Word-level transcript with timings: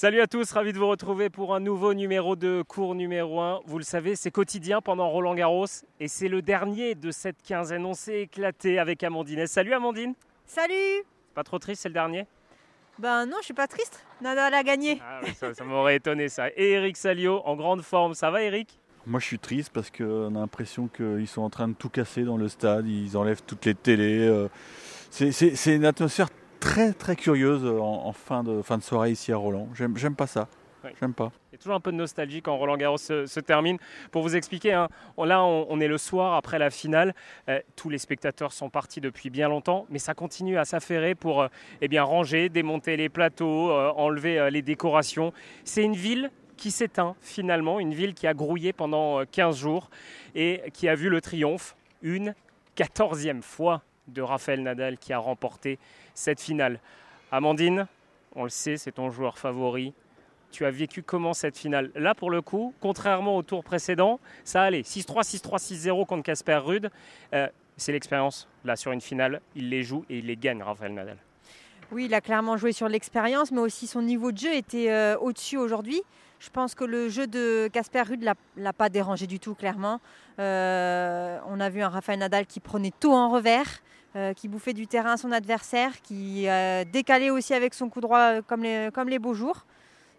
Salut 0.00 0.22
à 0.22 0.26
tous, 0.26 0.50
ravi 0.52 0.72
de 0.72 0.78
vous 0.78 0.86
retrouver 0.88 1.28
pour 1.28 1.54
un 1.54 1.60
nouveau 1.60 1.92
numéro 1.92 2.34
de 2.34 2.64
cours 2.66 2.94
numéro 2.94 3.38
1. 3.38 3.60
Vous 3.66 3.76
le 3.76 3.84
savez, 3.84 4.16
c'est 4.16 4.30
quotidien 4.30 4.80
pendant 4.80 5.10
Roland 5.10 5.34
Garros 5.34 5.66
et 6.00 6.08
c'est 6.08 6.28
le 6.28 6.40
dernier 6.40 6.94
de 6.94 7.10
cette 7.10 7.42
quinzaine. 7.42 7.84
On 7.84 7.92
s'est 7.92 8.22
éclaté 8.22 8.78
avec 8.78 9.04
Amandine. 9.04 9.46
Salut 9.46 9.74
Amandine 9.74 10.14
Salut 10.46 11.04
Pas 11.34 11.44
trop 11.44 11.58
triste, 11.58 11.82
c'est 11.82 11.90
le 11.90 11.92
dernier? 11.92 12.26
Ben 12.98 13.26
non, 13.26 13.36
je 13.40 13.44
suis 13.44 13.52
pas 13.52 13.66
triste. 13.66 14.02
Nadal 14.22 14.54
a 14.54 14.62
gagné. 14.62 15.02
ah, 15.06 15.20
Ça, 15.34 15.52
ça 15.52 15.64
m'aurait 15.64 15.96
étonné 15.96 16.30
ça. 16.30 16.48
Et 16.56 16.70
Eric 16.70 16.96
Salio 16.96 17.42
en 17.44 17.54
grande 17.54 17.82
forme. 17.82 18.14
Ça 18.14 18.30
va 18.30 18.42
Eric? 18.42 18.78
Moi 19.04 19.20
je 19.20 19.26
suis 19.26 19.38
triste 19.38 19.70
parce 19.70 19.90
qu'on 19.90 20.34
a 20.34 20.38
l'impression 20.38 20.88
qu'ils 20.88 21.28
sont 21.28 21.42
en 21.42 21.50
train 21.50 21.68
de 21.68 21.74
tout 21.74 21.90
casser 21.90 22.22
dans 22.22 22.38
le 22.38 22.48
stade, 22.48 22.88
ils 22.88 23.18
enlèvent 23.18 23.42
toutes 23.46 23.66
les 23.66 23.74
télés. 23.74 24.26
euh, 24.26 24.48
C'est 25.10 25.30
c'est- 25.32 25.56
c'est 25.56 25.76
une 25.76 25.84
atmosphère 25.84 26.28
très 26.60 26.92
très 26.92 27.16
curieuse 27.16 27.64
en, 27.64 28.06
en 28.06 28.12
fin, 28.12 28.44
de, 28.44 28.62
fin 28.62 28.78
de 28.78 28.82
soirée 28.82 29.10
ici 29.10 29.32
à 29.32 29.36
Roland. 29.36 29.68
J'aime 29.74 30.14
pas 30.14 30.26
ça. 30.26 30.48
Ouais. 30.82 30.94
J'aime 30.98 31.12
pas. 31.12 31.30
Il 31.50 31.52
y 31.52 31.56
a 31.56 31.58
toujours 31.58 31.74
un 31.74 31.80
peu 31.80 31.92
de 31.92 31.96
nostalgie 31.98 32.40
quand 32.40 32.56
Roland 32.56 32.78
Garros 32.78 32.96
se, 32.96 33.26
se 33.26 33.38
termine. 33.40 33.76
Pour 34.12 34.22
vous 34.22 34.34
expliquer, 34.34 34.72
hein, 34.72 34.88
on- 35.18 35.24
là 35.24 35.42
on, 35.44 35.66
on 35.68 35.78
est 35.78 35.88
le 35.88 35.98
soir 35.98 36.34
après 36.34 36.58
la 36.58 36.70
finale. 36.70 37.14
Euh, 37.50 37.60
tous 37.76 37.90
les 37.90 37.98
spectateurs 37.98 38.52
sont 38.54 38.70
partis 38.70 39.02
depuis 39.02 39.28
bien 39.28 39.48
longtemps, 39.50 39.84
mais 39.90 39.98
ça 39.98 40.14
continue 40.14 40.56
à 40.56 40.64
s'affairer 40.64 41.14
pour 41.14 41.42
euh, 41.42 41.48
eh 41.82 41.88
bien, 41.88 42.02
ranger, 42.02 42.48
démonter 42.48 42.96
les 42.96 43.10
plateaux, 43.10 43.70
euh, 43.70 43.90
enlever 43.94 44.38
euh, 44.38 44.48
les 44.48 44.62
décorations. 44.62 45.34
C'est 45.64 45.82
une 45.84 45.96
ville 45.96 46.30
qui 46.56 46.70
s'éteint 46.70 47.14
finalement, 47.20 47.78
une 47.78 47.92
ville 47.92 48.14
qui 48.14 48.26
a 48.26 48.32
grouillé 48.32 48.72
pendant 48.72 49.20
euh, 49.20 49.24
15 49.30 49.58
jours 49.58 49.90
et 50.34 50.62
qui 50.72 50.88
a 50.88 50.94
vu 50.94 51.10
le 51.10 51.20
triomphe 51.20 51.76
une 52.00 52.34
quatorzième 52.74 53.42
fois 53.42 53.82
de 54.08 54.22
Rafael 54.22 54.62
Nadal 54.62 54.96
qui 54.96 55.12
a 55.12 55.18
remporté 55.18 55.78
cette 56.20 56.40
finale. 56.40 56.80
Amandine, 57.32 57.86
on 58.36 58.44
le 58.44 58.50
sait, 58.50 58.76
c'est 58.76 58.92
ton 58.92 59.10
joueur 59.10 59.38
favori. 59.38 59.94
Tu 60.50 60.66
as 60.66 60.70
vécu 60.70 61.02
comment 61.02 61.32
cette 61.32 61.56
finale? 61.56 61.90
Là, 61.94 62.14
pour 62.14 62.30
le 62.30 62.42
coup, 62.42 62.74
contrairement 62.80 63.36
au 63.36 63.42
tour 63.42 63.64
précédent, 63.64 64.20
ça 64.44 64.62
allait. 64.62 64.82
6-3, 64.82 65.22
6-3, 65.22 65.58
6-0 65.58 66.06
contre 66.06 66.22
Casper 66.24 66.56
Ruud. 66.56 66.90
Euh, 67.32 67.48
c'est 67.76 67.92
l'expérience. 67.92 68.48
Là, 68.64 68.76
sur 68.76 68.92
une 68.92 69.00
finale, 69.00 69.40
il 69.54 69.70
les 69.70 69.82
joue 69.82 70.04
et 70.10 70.18
il 70.18 70.26
les 70.26 70.36
gagne, 70.36 70.62
Rafael 70.62 70.92
Nadal. 70.92 71.16
Oui, 71.92 72.04
il 72.04 72.14
a 72.14 72.20
clairement 72.20 72.56
joué 72.56 72.72
sur 72.72 72.88
l'expérience, 72.88 73.50
mais 73.50 73.60
aussi 73.60 73.86
son 73.86 74.02
niveau 74.02 74.30
de 74.32 74.38
jeu 74.38 74.54
était 74.54 74.90
euh, 74.90 75.16
au-dessus 75.18 75.56
aujourd'hui. 75.56 76.02
Je 76.38 76.50
pense 76.50 76.74
que 76.74 76.84
le 76.84 77.08
jeu 77.08 77.26
de 77.26 77.68
Casper 77.72 78.02
Ruud 78.02 78.22
l'a 78.22 78.34
l'a 78.56 78.72
pas 78.72 78.88
dérangé 78.88 79.26
du 79.26 79.38
tout, 79.38 79.54
clairement. 79.54 80.00
Euh, 80.38 81.38
on 81.48 81.60
a 81.60 81.68
vu 81.68 81.82
un 81.82 81.88
Rafael 81.88 82.18
Nadal 82.18 82.46
qui 82.46 82.60
prenait 82.60 82.92
tout 82.98 83.12
en 83.12 83.30
revers, 83.30 83.80
euh, 84.16 84.34
qui 84.34 84.48
bouffait 84.48 84.72
du 84.72 84.86
terrain 84.86 85.12
à 85.12 85.16
son 85.16 85.32
adversaire, 85.32 86.00
qui 86.02 86.48
euh, 86.48 86.84
décalait 86.84 87.30
aussi 87.30 87.54
avec 87.54 87.74
son 87.74 87.88
coup 87.88 88.00
droit 88.00 88.18
euh, 88.18 88.42
comme 88.46 88.62
les, 88.62 88.90
comme 88.92 89.08
les 89.08 89.18
beaux 89.18 89.34
jours. 89.34 89.66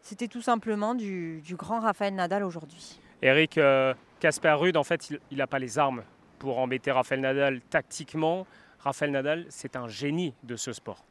C'était 0.02 0.28
tout 0.28 0.42
simplement 0.42 0.96
du, 0.96 1.42
du 1.42 1.56
grand 1.56 1.80
Rafael 1.80 2.16
Nadal 2.16 2.44
aujourd'hui. 2.44 3.00
Eric, 3.22 3.58
euh, 3.58 3.94
Casper 4.20 4.54
Ruud, 4.54 4.76
en 4.78 4.84
fait, 4.84 5.12
il 5.30 5.38
n'a 5.38 5.48
pas 5.48 5.60
les 5.60 5.78
armes 5.78 6.04
pour 6.40 6.58
embêter 6.58 6.92
Rafael 6.92 7.20
Nadal 7.20 7.62
tactiquement. 7.70 8.48
Rafael 8.80 9.12
Nadal, 9.12 9.46
c'est 9.50 9.76
un 9.76 9.88
génie 9.88 10.34
de 10.44 10.56
ce 10.56 10.74
sport. 10.74 11.06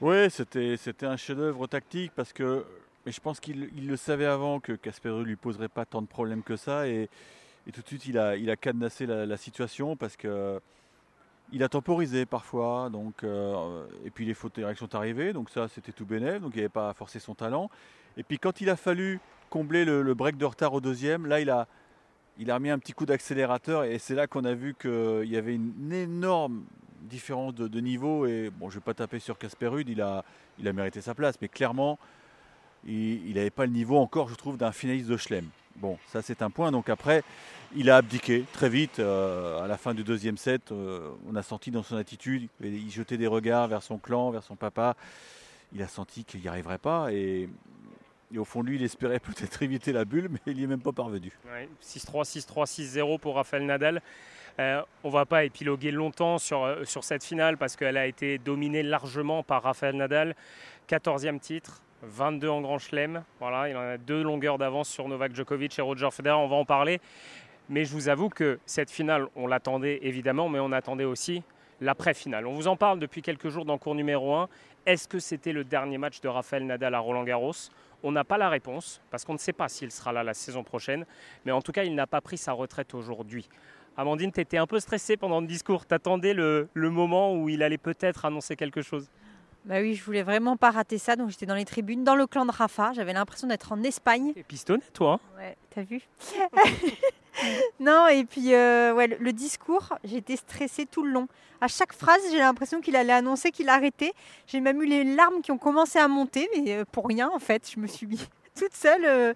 Oui, 0.00 0.30
c'était 0.30 0.76
c'était 0.76 1.06
un 1.06 1.16
chef-d'œuvre 1.16 1.66
tactique 1.66 2.12
parce 2.14 2.32
que 2.32 2.64
mais 3.04 3.10
je 3.10 3.20
pense 3.20 3.40
qu'il 3.40 3.68
il 3.76 3.88
le 3.88 3.96
savait 3.96 4.26
avant 4.26 4.60
que 4.60 4.72
Casper 4.72 5.08
Ruud 5.08 5.26
lui 5.26 5.34
poserait 5.34 5.68
pas 5.68 5.84
tant 5.84 6.02
de 6.02 6.06
problèmes 6.06 6.44
que 6.44 6.54
ça 6.54 6.86
et, 6.86 7.08
et 7.66 7.72
tout 7.72 7.80
de 7.80 7.86
suite 7.88 8.06
il 8.06 8.16
a, 8.16 8.36
il 8.36 8.48
a 8.48 8.54
cadenassé 8.54 9.06
la, 9.06 9.26
la 9.26 9.36
situation 9.36 9.96
parce 9.96 10.16
que 10.16 10.60
il 11.52 11.62
a 11.62 11.68
temporisé 11.68 12.26
parfois 12.26 12.90
donc 12.90 13.24
euh, 13.24 13.86
et 14.04 14.10
puis 14.10 14.24
les 14.26 14.34
fautes 14.34 14.56
de 14.56 14.60
direction 14.60 14.86
sont 14.86 14.96
arrivées 14.96 15.32
donc 15.32 15.50
ça 15.50 15.68
c'était 15.68 15.92
tout 15.92 16.04
bénéf 16.04 16.40
donc 16.40 16.52
il 16.54 16.58
n'avait 16.58 16.68
pas 16.68 16.92
forcé 16.94 17.18
son 17.18 17.34
talent. 17.34 17.70
Et 18.16 18.22
puis 18.22 18.38
quand 18.38 18.60
il 18.60 18.68
a 18.70 18.76
fallu 18.76 19.20
combler 19.50 19.84
le, 19.84 20.14
break 20.14 20.36
de 20.36 20.44
retard 20.44 20.74
au 20.74 20.80
deuxième 20.80 21.26
là 21.26 21.40
il 21.40 21.50
a 21.50 21.66
il 22.38 22.50
a 22.50 22.54
remis 22.54 22.70
un 22.70 22.78
petit 22.78 22.92
coup 22.92 23.06
d'accélérateur 23.06 23.84
et 23.84 23.98
c'est 23.98 24.14
là 24.14 24.26
qu'on 24.26 24.44
a 24.44 24.54
vu 24.54 24.74
qu'il 24.74 25.28
y 25.28 25.36
avait 25.36 25.54
une 25.54 25.92
énorme 25.92 26.64
différence 27.02 27.54
de, 27.54 27.80
niveau 27.80 28.26
et 28.26 28.50
bon 28.50 28.68
je 28.70 28.76
vais 28.76 28.84
pas 28.84 28.94
taper 28.94 29.18
sur 29.18 29.38
Casper 29.38 29.68
Ruud 29.68 29.88
il 29.88 30.02
a 30.02 30.24
il 30.58 30.68
a 30.68 30.72
mérité 30.72 31.00
sa 31.00 31.14
place 31.14 31.36
mais 31.40 31.48
clairement 31.48 31.98
il 32.86 33.34
n'avait 33.34 33.50
pas 33.50 33.66
le 33.66 33.72
niveau 33.72 33.98
encore 33.98 34.28
je 34.28 34.34
trouve 34.34 34.56
d'un 34.56 34.72
finaliste 34.72 35.08
de 35.08 35.16
Chelem 35.16 35.48
bon 35.78 35.98
ça 36.06 36.22
c'est 36.22 36.42
un 36.42 36.50
point. 36.50 36.70
Donc 36.70 36.88
après 36.88 37.22
il 37.76 37.90
a 37.90 37.96
abdiqué 37.96 38.44
très 38.52 38.68
vite 38.68 38.98
euh, 38.98 39.62
à 39.62 39.66
la 39.66 39.76
fin 39.76 39.94
du 39.94 40.04
deuxième 40.04 40.36
set. 40.36 40.72
Euh, 40.72 41.10
on 41.28 41.36
a 41.36 41.42
senti 41.42 41.70
dans 41.70 41.82
son 41.82 41.96
attitude 41.96 42.48
il 42.60 42.90
jetait 42.90 43.16
des 43.16 43.26
regards 43.26 43.68
vers 43.68 43.82
son 43.82 43.98
clan 43.98 44.30
vers 44.30 44.42
son 44.42 44.56
papa. 44.56 44.96
Il 45.72 45.82
a 45.82 45.88
senti 45.88 46.24
qu'il 46.24 46.40
n'y 46.40 46.48
arriverait 46.48 46.78
pas 46.78 47.12
et, 47.12 47.48
au 48.36 48.44
fond 48.44 48.62
de 48.62 48.68
lui 48.68 48.76
il 48.76 48.82
espérait 48.82 49.20
peut-être 49.20 49.62
éviter 49.62 49.92
la 49.92 50.04
bulle 50.04 50.28
mais 50.30 50.40
il 50.46 50.56
n'y 50.56 50.64
est 50.64 50.68
même 50.68 50.82
pas 50.82 50.92
parvenu. 50.92 51.32
Ouais, 51.46 51.68
6-3, 51.82 52.24
6-3, 52.24 52.66
6-0 52.66 53.18
pour 53.18 53.36
Rafael 53.36 53.64
Nadal. 53.64 54.02
Euh, 54.60 54.82
on 55.04 55.08
ne 55.08 55.12
va 55.12 55.24
pas 55.24 55.44
épiloguer 55.44 55.92
longtemps 55.92 56.38
sur, 56.38 56.76
sur 56.84 57.04
cette 57.04 57.22
finale 57.22 57.56
parce 57.56 57.76
qu'elle 57.76 57.96
a 57.96 58.06
été 58.06 58.38
dominée 58.38 58.82
largement 58.82 59.44
par 59.44 59.62
Rafael 59.62 59.94
Nadal. 59.94 60.34
14e 60.88 61.38
titre, 61.38 61.82
22 62.02 62.48
en 62.48 62.60
Grand 62.60 62.78
Chelem. 62.78 63.24
Voilà, 63.40 63.68
il 63.68 63.76
en 63.76 63.80
a 63.80 63.98
deux 63.98 64.22
longueurs 64.22 64.58
d'avance 64.58 64.88
sur 64.88 65.08
Novak 65.08 65.34
Djokovic 65.34 65.78
et 65.78 65.82
Roger 65.82 66.08
Federer. 66.10 66.36
On 66.36 66.48
va 66.48 66.56
en 66.56 66.64
parler. 66.64 67.00
Mais 67.68 67.84
je 67.84 67.92
vous 67.92 68.08
avoue 68.08 68.28
que 68.28 68.58
cette 68.66 68.90
finale, 68.90 69.26
on 69.36 69.46
l'attendait 69.46 69.98
évidemment, 70.02 70.48
mais 70.48 70.58
on 70.58 70.72
attendait 70.72 71.04
aussi 71.04 71.42
l'après-finale. 71.80 72.46
On 72.46 72.54
vous 72.54 72.68
en 72.68 72.76
parle 72.76 72.98
depuis 72.98 73.20
quelques 73.20 73.48
jours 73.48 73.64
dans 73.64 73.78
cours 73.78 73.94
numéro 73.94 74.34
1. 74.34 74.48
Est-ce 74.86 75.06
que 75.06 75.18
c'était 75.18 75.52
le 75.52 75.64
dernier 75.64 75.98
match 75.98 76.20
de 76.20 76.28
Rafael 76.28 76.64
Nadal 76.64 76.94
à 76.94 76.98
Roland 76.98 77.24
Garros? 77.24 77.52
On 78.02 78.12
n'a 78.12 78.24
pas 78.24 78.38
la 78.38 78.48
réponse 78.48 79.02
parce 79.10 79.24
qu'on 79.24 79.34
ne 79.34 79.38
sait 79.38 79.52
pas 79.52 79.68
s'il 79.68 79.90
sera 79.90 80.12
là 80.12 80.22
la 80.22 80.34
saison 80.34 80.62
prochaine. 80.64 81.04
Mais 81.44 81.52
en 81.52 81.60
tout 81.60 81.72
cas, 81.72 81.84
il 81.84 81.94
n'a 81.94 82.06
pas 82.06 82.20
pris 82.20 82.38
sa 82.38 82.52
retraite 82.52 82.94
aujourd'hui. 82.94 83.48
Amandine, 83.96 84.30
tu 84.32 84.40
étais 84.40 84.58
un 84.58 84.66
peu 84.66 84.78
stressée 84.78 85.16
pendant 85.16 85.40
le 85.40 85.46
discours. 85.46 85.84
T'attendais 85.84 86.32
le, 86.32 86.68
le 86.72 86.90
moment 86.90 87.34
où 87.34 87.48
il 87.48 87.62
allait 87.62 87.78
peut-être 87.78 88.24
annoncer 88.24 88.54
quelque 88.54 88.80
chose? 88.80 89.10
Bah 89.68 89.80
oui, 89.82 89.94
je 89.94 90.02
voulais 90.02 90.22
vraiment 90.22 90.56
pas 90.56 90.70
rater 90.70 90.96
ça, 90.96 91.14
donc 91.14 91.28
j'étais 91.28 91.44
dans 91.44 91.54
les 91.54 91.66
tribunes, 91.66 92.02
dans 92.02 92.14
le 92.14 92.26
clan 92.26 92.46
de 92.46 92.50
Rafa. 92.50 92.92
J'avais 92.94 93.12
l'impression 93.12 93.46
d'être 93.46 93.70
en 93.70 93.82
Espagne. 93.82 94.32
Et 94.34 94.42
pistonné, 94.42 94.82
toi. 94.94 95.20
hein 95.20 95.38
Ouais, 95.38 95.56
t'as 95.70 95.82
vu? 95.82 96.00
Non, 97.78 98.08
et 98.08 98.24
puis 98.24 98.52
euh, 98.52 98.92
ouais, 98.94 99.06
le, 99.06 99.32
discours, 99.32 99.96
j'étais 100.02 100.34
stressée 100.34 100.86
tout 100.86 101.04
le 101.04 101.12
long. 101.12 101.28
À 101.60 101.68
chaque 101.68 101.92
phrase, 101.92 102.18
j'ai 102.32 102.38
l'impression 102.38 102.80
qu'il 102.80 102.96
allait 102.96 103.12
annoncer 103.12 103.52
qu'il 103.52 103.68
arrêtait. 103.68 104.12
J'ai 104.48 104.58
même 104.58 104.82
eu 104.82 104.86
les 104.86 105.04
larmes 105.04 105.40
qui 105.40 105.52
ont 105.52 105.58
commencé 105.58 106.00
à 106.00 106.08
monter, 106.08 106.48
mais 106.56 106.72
euh, 106.72 106.84
pour 106.90 107.06
rien 107.06 107.30
en 107.32 107.38
fait. 107.38 107.70
Je 107.72 107.78
me 107.78 107.86
suis 107.86 108.06
mis 108.06 108.26
toute 108.58 108.74
seule, 108.74 109.04
euh, 109.04 109.32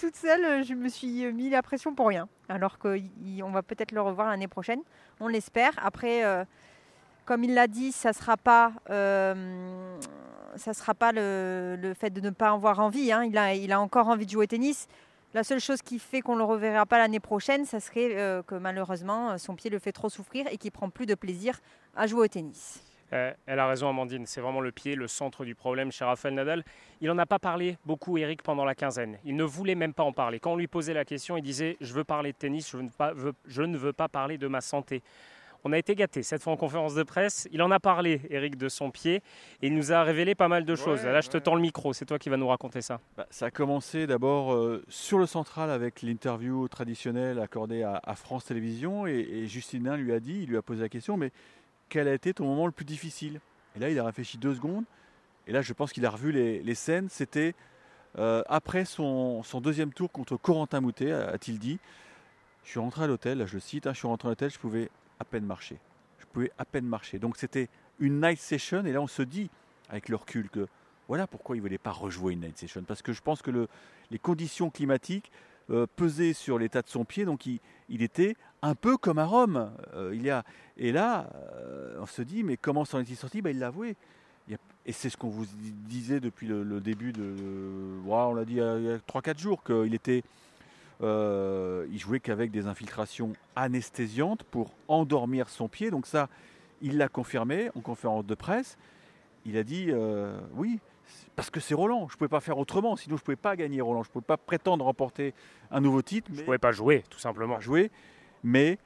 toute 0.00 0.16
seule, 0.16 0.64
je 0.64 0.74
me 0.74 0.88
suis 0.88 1.30
mis 1.32 1.48
la 1.48 1.62
pression 1.62 1.94
pour 1.94 2.08
rien. 2.08 2.28
Alors 2.48 2.78
qu'on 2.78 3.50
va 3.52 3.62
peut-être 3.62 3.92
le 3.92 4.00
revoir 4.00 4.28
l'année 4.28 4.48
prochaine, 4.48 4.80
on 5.20 5.28
l'espère. 5.28 5.72
Après, 5.76 6.24
euh, 6.24 6.44
comme 7.24 7.44
il 7.44 7.54
l'a 7.54 7.66
dit, 7.66 7.92
ça 7.92 8.12
sera 8.12 8.36
pas. 8.36 8.72
euh, 8.90 9.98
sera 10.56 10.94
pas 10.94 11.12
le, 11.12 11.92
fait 11.98 12.10
de 12.10 12.20
ne 12.20 12.30
pas 12.30 12.50
avoir 12.50 12.80
envie. 12.80 13.12
hein. 13.12 13.24
Il, 13.24 13.72
a, 13.72 13.80
encore 13.80 14.08
envie 14.08 14.26
de 14.26 14.30
jouer 14.30 14.44
au 14.44 14.46
tennis. 14.46 14.88
La 15.32 15.42
seule 15.42 15.60
chose 15.60 15.82
qui 15.82 15.98
fait 15.98 16.20
qu'on 16.20 16.34
ne 16.34 16.38
le 16.38 16.44
reverra 16.44 16.86
pas 16.86 16.98
l'année 16.98 17.18
prochaine, 17.18 17.64
ça 17.64 17.80
serait 17.80 18.10
euh, 18.14 18.42
que 18.42 18.54
malheureusement 18.54 19.30
euh, 19.30 19.38
son 19.38 19.56
pied 19.56 19.68
le 19.68 19.80
fait 19.80 19.90
trop 19.90 20.08
souffrir 20.08 20.46
et 20.52 20.58
qu'il 20.58 20.70
prend 20.70 20.90
plus 20.90 21.06
de 21.06 21.16
plaisir 21.16 21.58
à 21.96 22.06
jouer 22.06 22.20
au 22.20 22.28
tennis. 22.28 22.84
Elle 23.10 23.60
a 23.60 23.68
raison, 23.68 23.88
Amandine. 23.88 24.26
C'est 24.26 24.40
vraiment 24.40 24.60
le 24.60 24.72
pied, 24.72 24.96
le 24.96 25.06
centre 25.06 25.44
du 25.44 25.54
problème 25.54 25.92
chez 25.92 26.04
Rafael 26.04 26.34
Nadal. 26.34 26.64
Il 27.00 27.06
n'en 27.06 27.18
a 27.18 27.26
pas 27.26 27.38
parlé 27.38 27.78
beaucoup, 27.84 28.18
Eric, 28.18 28.42
pendant 28.42 28.64
la 28.64 28.74
quinzaine. 28.74 29.18
Il 29.24 29.36
ne 29.36 29.44
voulait 29.44 29.76
même 29.76 29.94
pas 29.94 30.02
en 30.02 30.12
parler. 30.12 30.40
Quand 30.40 30.54
on 30.54 30.56
lui 30.56 30.66
posait 30.66 30.94
la 30.94 31.04
question, 31.04 31.36
il 31.36 31.42
disait 31.42 31.76
Je 31.80 31.94
veux 31.94 32.02
parler 32.02 32.32
de 32.32 32.36
tennis, 32.36 32.74
ne, 32.74 32.88
je 33.46 33.62
ne 33.62 33.76
veux 33.76 33.92
pas 33.92 34.08
parler 34.08 34.36
de 34.36 34.48
ma 34.48 34.60
santé. 34.60 35.00
On 35.64 35.72
a 35.72 35.78
été 35.78 35.94
gâtés 35.94 36.22
cette 36.22 36.42
fois 36.42 36.52
en 36.52 36.56
conférence 36.56 36.94
de 36.94 37.02
presse. 37.02 37.48
Il 37.50 37.62
en 37.62 37.70
a 37.70 37.80
parlé, 37.80 38.20
Eric, 38.28 38.56
de 38.56 38.68
son 38.68 38.90
pied. 38.90 39.22
Et 39.62 39.68
il 39.68 39.74
nous 39.74 39.92
a 39.92 40.02
révélé 40.02 40.34
pas 40.34 40.48
mal 40.48 40.64
de 40.64 40.76
choses. 40.76 41.02
Ouais, 41.02 41.12
Là, 41.12 41.22
je 41.22 41.30
te 41.30 41.38
tends 41.38 41.54
le 41.54 41.62
micro. 41.62 41.92
C'est 41.94 42.04
toi 42.04 42.18
qui 42.18 42.28
vas 42.28 42.36
nous 42.36 42.48
raconter 42.48 42.82
ça. 42.82 43.00
Bah, 43.16 43.26
ça 43.30 43.46
a 43.46 43.50
commencé 43.50 44.06
d'abord 44.06 44.52
euh, 44.52 44.84
sur 44.88 45.18
le 45.18 45.26
central 45.26 45.70
avec 45.70 46.02
l'interview 46.02 46.68
traditionnelle 46.68 47.38
accordée 47.38 47.82
à, 47.82 48.00
à 48.04 48.14
France 48.14 48.44
Télévisions 48.44 49.06
et, 49.06 49.12
et 49.12 49.46
Justin 49.46 49.96
lui 49.96 50.12
a 50.12 50.20
dit, 50.20 50.42
il 50.42 50.50
lui 50.50 50.56
a 50.56 50.62
posé 50.62 50.82
la 50.82 50.88
question, 50.88 51.16
mais 51.16 51.30
quel 51.88 52.08
a 52.08 52.14
été 52.14 52.34
ton 52.34 52.44
moment 52.44 52.66
le 52.66 52.72
plus 52.72 52.84
difficile? 52.84 53.40
Et 53.76 53.78
là, 53.78 53.88
il 53.88 53.98
a 53.98 54.04
réfléchi 54.04 54.38
deux 54.38 54.54
secondes 54.54 54.84
et 55.46 55.52
là, 55.52 55.62
je 55.62 55.72
pense 55.72 55.92
qu'il 55.92 56.04
a 56.06 56.10
revu 56.10 56.32
les, 56.32 56.62
les 56.62 56.74
scènes. 56.74 57.08
C'était 57.10 57.54
euh, 58.18 58.42
après 58.48 58.84
son, 58.84 59.42
son 59.42 59.60
deuxième 59.60 59.92
tour 59.92 60.10
contre 60.12 60.36
Corentin 60.36 60.80
Moutet, 60.80 61.12
a-t-il 61.12 61.58
dit. 61.58 61.78
Je 62.64 62.70
suis 62.70 62.80
rentré 62.80 63.04
à 63.04 63.06
l'hôtel, 63.06 63.38
là 63.38 63.46
je 63.46 63.54
le 63.54 63.60
cite, 63.60 63.86
hein, 63.86 63.92
je 63.92 63.98
suis 63.98 64.08
rentré 64.08 64.28
à 64.28 64.30
l'hôtel, 64.30 64.50
je 64.50 64.58
pouvais 64.58 64.88
à 65.20 65.24
peine 65.24 65.44
marcher. 65.44 65.78
Je 66.18 66.26
pouvais 66.26 66.52
à 66.58 66.64
peine 66.64 66.86
marcher. 66.86 67.18
Donc 67.18 67.36
c'était 67.36 67.68
une 67.98 68.20
night 68.20 68.38
session 68.38 68.84
et 68.84 68.92
là 68.92 69.00
on 69.00 69.06
se 69.06 69.22
dit, 69.22 69.50
avec 69.88 70.08
le 70.08 70.16
recul, 70.16 70.48
que 70.50 70.66
voilà 71.08 71.26
pourquoi 71.26 71.56
il 71.56 71.58
ne 71.58 71.62
voulait 71.64 71.78
pas 71.78 71.92
rejouer 71.92 72.32
une 72.32 72.40
night 72.40 72.58
session. 72.58 72.82
Parce 72.82 73.02
que 73.02 73.12
je 73.12 73.20
pense 73.20 73.42
que 73.42 73.50
le- 73.50 73.68
les 74.10 74.18
conditions 74.18 74.70
climatiques 74.70 75.30
euh, 75.70 75.86
pesaient 75.96 76.32
sur 76.34 76.58
l'état 76.58 76.82
de 76.82 76.88
son 76.88 77.04
pied, 77.04 77.24
donc 77.24 77.46
il, 77.46 77.60
était 78.02 78.36
un 78.60 78.74
peu 78.74 78.96
comme 78.98 79.18
à 79.18 79.24
Rome. 79.24 79.72
Euh, 79.94 80.12
il 80.14 80.22
y 80.22 80.30
a, 80.30 80.44
et 80.76 80.92
là, 80.92 81.30
euh, 81.34 81.96
on 82.00 82.06
se 82.06 82.20
dit, 82.22 82.42
mais 82.42 82.56
comment 82.58 82.84
s'en 82.84 83.00
est-il 83.00 83.16
sorti? 83.16 83.40
Ben, 83.40 83.50
Il 83.50 83.58
l'a 83.58 83.68
avoué. 83.68 83.96
Et 84.86 84.92
c'est 84.92 85.08
ce 85.08 85.16
qu'on 85.16 85.30
vous 85.30 85.46
disait 85.88 86.20
depuis 86.20 86.46
le, 86.46 86.78
début 86.80 87.12
de. 87.12 87.34
on 88.06 88.34
l'a 88.34 88.44
dit 88.44 88.54
il 88.54 88.58
y 88.58 88.60
a 88.60 88.98
3-4 88.98 89.38
jours, 89.38 89.64
qu'il 89.64 89.94
était. 89.94 90.22
Euh, 91.02 91.86
il 91.90 91.98
jouait 91.98 92.20
qu'avec 92.20 92.50
des 92.50 92.66
infiltrations 92.66 93.32
anesthésiantes 93.56 94.44
pour 94.44 94.70
endormir 94.88 95.48
son 95.48 95.68
pied. 95.68 95.90
Donc, 95.90 96.06
ça, 96.06 96.28
il 96.82 96.98
l'a 96.98 97.08
confirmé 97.08 97.70
en 97.74 97.80
conférence 97.80 98.24
de 98.24 98.34
presse. 98.34 98.78
Il 99.46 99.56
a 99.56 99.62
dit 99.62 99.86
euh, 99.90 100.38
oui, 100.54 100.80
parce 101.36 101.50
que 101.50 101.60
c'est 101.60 101.74
Roland. 101.74 102.08
Je 102.08 102.14
ne 102.14 102.18
pouvais 102.18 102.28
pas 102.28 102.40
faire 102.40 102.58
autrement, 102.58 102.96
sinon 102.96 103.16
je 103.16 103.22
ne 103.22 103.24
pouvais 103.24 103.36
pas 103.36 103.56
gagner 103.56 103.80
Roland. 103.80 104.02
Je 104.02 104.08
ne 104.08 104.12
pouvais 104.12 104.24
pas 104.24 104.36
prétendre 104.36 104.84
remporter 104.84 105.34
un 105.70 105.80
nouveau 105.80 106.02
titre. 106.02 106.30
Je 106.32 106.40
ne 106.40 106.44
pouvais 106.44 106.58
pas 106.58 106.72
jouer, 106.72 107.04
tout 107.10 107.18
simplement. 107.18 107.60
Jouer, 107.60 107.90
mais 108.42 108.78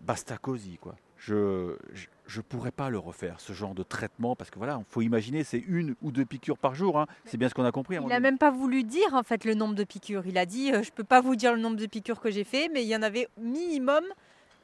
basta 0.00 0.36
cosy, 0.36 0.78
quoi 0.78 0.94
je 1.26 2.36
ne 2.36 2.42
pourrais 2.42 2.70
pas 2.70 2.90
le 2.90 2.98
refaire, 2.98 3.40
ce 3.40 3.52
genre 3.52 3.74
de 3.74 3.82
traitement, 3.82 4.36
parce 4.36 4.50
que 4.50 4.58
voilà, 4.58 4.78
il 4.78 4.92
faut 4.92 5.02
imaginer, 5.02 5.44
c'est 5.44 5.62
une 5.66 5.94
ou 6.02 6.12
deux 6.12 6.24
piqûres 6.24 6.58
par 6.58 6.74
jour, 6.74 6.98
hein. 6.98 7.06
c'est 7.24 7.36
bien 7.36 7.48
ce 7.48 7.54
qu'on 7.54 7.64
a 7.64 7.72
compris. 7.72 7.96
Il 8.00 8.06
n'a 8.06 8.20
même 8.20 8.38
pas 8.38 8.50
voulu 8.50 8.84
dire 8.84 9.14
en 9.14 9.22
fait 9.22 9.44
le 9.44 9.54
nombre 9.54 9.74
de 9.74 9.84
piqûres. 9.84 10.26
Il 10.26 10.38
a 10.38 10.46
dit, 10.46 10.72
euh, 10.72 10.82
je 10.82 10.90
ne 10.90 10.94
peux 10.94 11.04
pas 11.04 11.20
vous 11.20 11.36
dire 11.36 11.52
le 11.52 11.60
nombre 11.60 11.76
de 11.76 11.86
piqûres 11.86 12.20
que 12.20 12.30
j'ai 12.30 12.44
fait, 12.44 12.68
mais 12.72 12.82
il 12.82 12.88
y 12.88 12.96
en 12.96 13.02
avait 13.02 13.28
minimum 13.38 14.04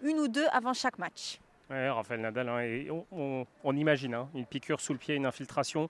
une 0.03 0.19
ou 0.19 0.29
deux 0.29 0.47
avant 0.53 0.73
chaque 0.73 0.99
match. 0.99 1.41
Ouais, 1.73 1.89
Raphaël 1.89 2.21
Nadal, 2.21 2.51
hein, 2.51 2.61
et 2.61 2.89
on, 3.11 3.77
imagine 3.77 4.13
hein, 4.13 4.29
une 4.35 4.45
piqûre 4.45 4.79
sous 4.79 4.93
le 4.93 4.99
pied, 4.99 5.15
une 5.15 5.25
infiltration. 5.25 5.89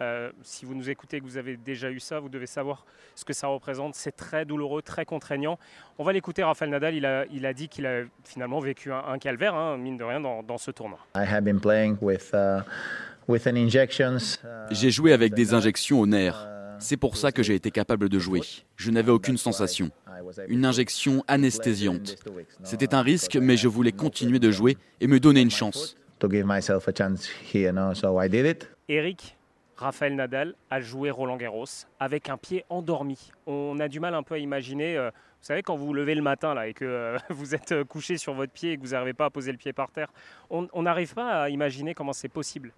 Euh, 0.00 0.32
si 0.42 0.64
vous 0.64 0.74
nous 0.74 0.90
écoutez 0.90 1.18
et 1.18 1.20
que 1.20 1.24
vous 1.24 1.36
avez 1.36 1.56
déjà 1.56 1.88
eu 1.90 2.00
ça, 2.00 2.18
vous 2.18 2.28
devez 2.28 2.46
savoir 2.46 2.84
ce 3.14 3.24
que 3.24 3.32
ça 3.32 3.46
représente. 3.46 3.94
C'est 3.94 4.16
très 4.16 4.44
douloureux, 4.44 4.82
très 4.82 5.04
contraignant. 5.04 5.56
On 5.98 6.04
va 6.04 6.12
l'écouter, 6.12 6.42
Raphaël 6.42 6.72
Nadal. 6.72 6.96
Il 6.96 7.06
a, 7.06 7.26
il 7.26 7.46
a 7.46 7.52
dit 7.52 7.68
qu'il 7.68 7.86
a 7.86 8.02
finalement 8.24 8.58
vécu 8.58 8.92
un, 8.92 9.18
calvaire, 9.18 9.54
hein, 9.54 9.76
mine 9.76 9.96
de 9.96 10.02
rien, 10.02 10.20
dans, 10.20 10.58
ce 10.58 10.72
tournoi. 10.72 10.98
J'ai 14.72 14.90
joué 14.90 15.12
avec 15.12 15.34
des 15.34 15.54
injections 15.54 16.00
au 16.00 16.06
nerf. 16.06 16.48
C'est 16.80 16.96
pour 16.96 17.16
ça 17.16 17.30
que 17.30 17.42
j'ai 17.42 17.54
été 17.54 17.70
capable 17.70 18.08
de 18.08 18.18
jouer. 18.18 18.40
Je 18.76 18.90
n'avais 18.90 19.12
aucune 19.12 19.36
sensation. 19.36 19.90
Une 20.48 20.64
injection 20.64 21.22
anesthésiante. 21.28 22.16
C'était 22.64 22.94
un 22.94 23.02
risque, 23.02 23.36
mais 23.36 23.56
je 23.56 23.68
voulais 23.68 23.92
continuer 23.92 24.38
de 24.38 24.50
jouer 24.50 24.76
et 25.00 25.06
me 25.06 25.20
donner 25.20 25.40
une 25.40 25.50
chance. 25.50 25.96
Eric, 28.88 29.36
Raphaël 29.76 30.14
Nadal 30.14 30.54
a 30.68 30.80
joué 30.80 31.10
Roland 31.10 31.36
Garros 31.36 31.64
avec 31.98 32.28
un 32.28 32.36
pied 32.36 32.64
endormi. 32.68 33.30
On 33.46 33.78
a 33.80 33.88
du 33.88 34.00
mal 34.00 34.14
un 34.14 34.22
peu 34.22 34.34
à 34.34 34.38
imaginer, 34.38 34.96
euh, 34.96 35.08
vous 35.10 35.46
savez, 35.46 35.62
quand 35.62 35.76
vous 35.76 35.86
vous 35.86 35.94
levez 35.94 36.14
le 36.14 36.20
matin 36.22 36.52
là, 36.52 36.68
et 36.68 36.74
que 36.74 36.84
euh, 36.84 37.18
vous 37.30 37.54
êtes 37.54 37.72
euh, 37.72 37.84
couché 37.84 38.18
sur 38.18 38.34
votre 38.34 38.52
pied 38.52 38.72
et 38.72 38.76
que 38.76 38.82
vous 38.82 38.90
n'arrivez 38.90 39.14
pas 39.14 39.26
à 39.26 39.30
poser 39.30 39.52
le 39.52 39.58
pied 39.58 39.72
par 39.72 39.90
terre, 39.90 40.12
on 40.50 40.82
n'arrive 40.82 41.14
pas 41.14 41.44
à 41.44 41.48
imaginer 41.48 41.94
comment 41.94 42.12
c'est 42.12 42.28
possible. 42.28 42.72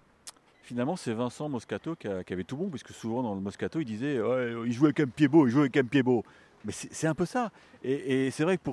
Finalement, 0.63 0.95
c'est 0.95 1.13
Vincent 1.13 1.49
Moscato 1.49 1.95
qui, 1.95 2.07
avait 2.07 2.45
tout 2.45 2.55
bon, 2.55 2.69
puisque 2.69 2.91
souvent 2.91 3.21
dans 3.21 3.35
le 3.35 3.41
Moscato, 3.41 3.81
il 3.81 3.85
disait 3.85 4.19
il 4.65 4.71
jouait 4.71 4.87
avec 4.87 5.01
un 5.01 5.07
pied 5.07 5.27
beau, 5.27 5.45
il 5.45 5.51
jouait 5.51 5.63
avec 5.63 5.77
un 5.77 5.83
pied 5.83 6.03
beau. 6.03 6.23
Mais 6.65 6.71
c'est 6.71 7.07
un 7.07 7.15
peu 7.15 7.25
ça. 7.25 7.51
Et, 7.83 8.31
c'est 8.31 8.43
vrai 8.43 8.57
que 8.57 8.69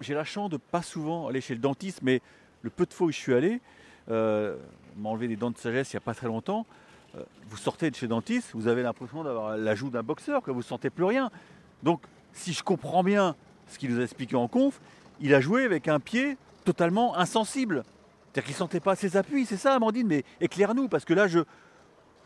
j'ai 0.00 0.14
la 0.14 0.24
chance 0.24 0.50
de 0.50 0.56
pas 0.56 0.82
souvent 0.82 1.26
aller 1.26 1.40
chez 1.40 1.54
le 1.54 1.60
dentiste, 1.60 2.00
mais 2.02 2.20
le 2.62 2.70
peu 2.70 2.86
de 2.86 2.92
fois 2.92 3.08
où 3.08 3.10
je 3.10 3.16
suis 3.16 3.34
allé, 3.34 3.60
euh, 4.08 4.56
m'a 4.96 5.08
enlevé 5.08 5.26
des 5.26 5.36
dents 5.36 5.50
de 5.50 5.58
sagesse 5.58 5.92
il 5.92 5.96
n'y 5.96 5.98
a 5.98 6.02
pas 6.02 6.14
très 6.14 6.28
longtemps. 6.28 6.64
Euh, 7.16 7.22
vous 7.48 7.56
sortez 7.56 7.90
de 7.90 7.96
chez 7.96 8.06
dentiste, 8.06 8.50
vous 8.54 8.68
avez 8.68 8.82
l'impression 8.82 9.24
d'avoir 9.24 9.56
la 9.56 9.74
joue 9.74 9.90
d'un 9.90 10.02
boxeur, 10.02 10.42
que 10.42 10.50
vous 10.52 10.58
ne 10.58 10.64
sentez 10.64 10.90
plus 10.90 11.04
rien. 11.04 11.30
Donc, 11.82 12.02
si 12.32 12.52
je 12.52 12.62
comprends 12.62 13.02
bien 13.02 13.34
ce 13.68 13.78
qu'il 13.78 13.92
nous 13.92 14.00
a 14.00 14.04
expliqué 14.04 14.36
en 14.36 14.46
conf, 14.46 14.80
il 15.20 15.34
a 15.34 15.40
joué 15.40 15.64
avec 15.64 15.88
un 15.88 15.98
pied 15.98 16.36
totalement 16.64 17.16
insensible. 17.16 17.82
C'est-à-dire 18.32 18.44
qu'il 18.44 18.54
ne 18.54 18.58
sentait 18.58 18.80
pas 18.80 18.96
ses 18.96 19.16
appuis, 19.16 19.44
c'est 19.44 19.58
ça, 19.58 19.74
Amandine 19.74 20.06
Mais 20.06 20.24
éclaire-nous, 20.40 20.88
parce 20.88 21.04
que 21.04 21.12
là, 21.12 21.26
je... 21.26 21.40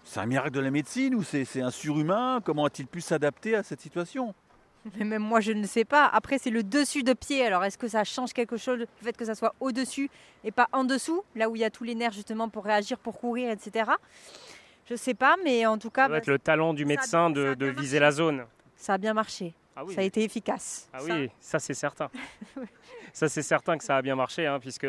c'est 0.04 0.20
un 0.20 0.26
miracle 0.26 0.52
de 0.52 0.60
la 0.60 0.70
médecine 0.70 1.14
ou 1.16 1.24
c'est 1.24 1.60
un 1.60 1.70
surhumain 1.70 2.40
Comment 2.44 2.64
a-t-il 2.64 2.86
pu 2.86 3.00
s'adapter 3.00 3.56
à 3.56 3.62
cette 3.62 3.80
situation? 3.80 4.34
Mais 4.94 5.04
même 5.04 5.22
moi, 5.22 5.40
je 5.40 5.50
ne 5.50 5.66
sais 5.66 5.84
pas. 5.84 6.06
Après, 6.06 6.38
c'est 6.38 6.50
le 6.50 6.62
dessus 6.62 7.02
de 7.02 7.12
pied. 7.12 7.44
Alors, 7.44 7.64
est-ce 7.64 7.76
que 7.76 7.88
ça 7.88 8.04
change 8.04 8.32
quelque 8.32 8.56
chose, 8.56 8.78
le 8.78 8.86
fait 9.02 9.16
que 9.16 9.24
ça 9.24 9.34
soit 9.34 9.52
au-dessus 9.58 10.08
et 10.44 10.52
pas 10.52 10.68
en 10.72 10.84
dessous, 10.84 11.24
là 11.34 11.50
où 11.50 11.56
il 11.56 11.62
y 11.62 11.64
a 11.64 11.70
tous 11.70 11.82
les 11.82 11.96
nerfs 11.96 12.12
justement 12.12 12.48
pour 12.48 12.64
réagir, 12.64 12.98
pour 12.98 13.18
courir, 13.18 13.50
etc. 13.50 13.90
Je 14.88 14.94
sais 14.94 15.14
pas, 15.14 15.34
mais 15.42 15.66
en 15.66 15.78
tout 15.78 15.90
cas. 15.90 16.04
Ça 16.04 16.08
va 16.08 16.18
être 16.18 16.28
le 16.28 16.38
talent 16.38 16.72
du 16.72 16.84
médecin 16.84 17.30
de, 17.30 17.66
viser 17.66 17.98
la 17.98 18.12
zone. 18.12 18.44
Ça 18.76 18.94
a 18.94 18.98
bien 18.98 19.14
marché. 19.14 19.54
Ah 19.76 19.82
ça 19.94 20.00
a 20.00 20.04
été 20.04 20.24
efficace. 20.24 20.88
Ah 20.92 20.98
oui, 21.04 21.30
ça 21.38 21.58
c'est 21.58 21.74
certain. 21.74 22.10
ça 23.12 23.28
c'est 23.28 23.42
certain 23.42 23.76
que 23.76 23.84
ça 23.84 23.98
a 23.98 24.02
bien 24.02 24.16
marché, 24.16 24.46
hein, 24.46 24.58
puisque 24.58 24.86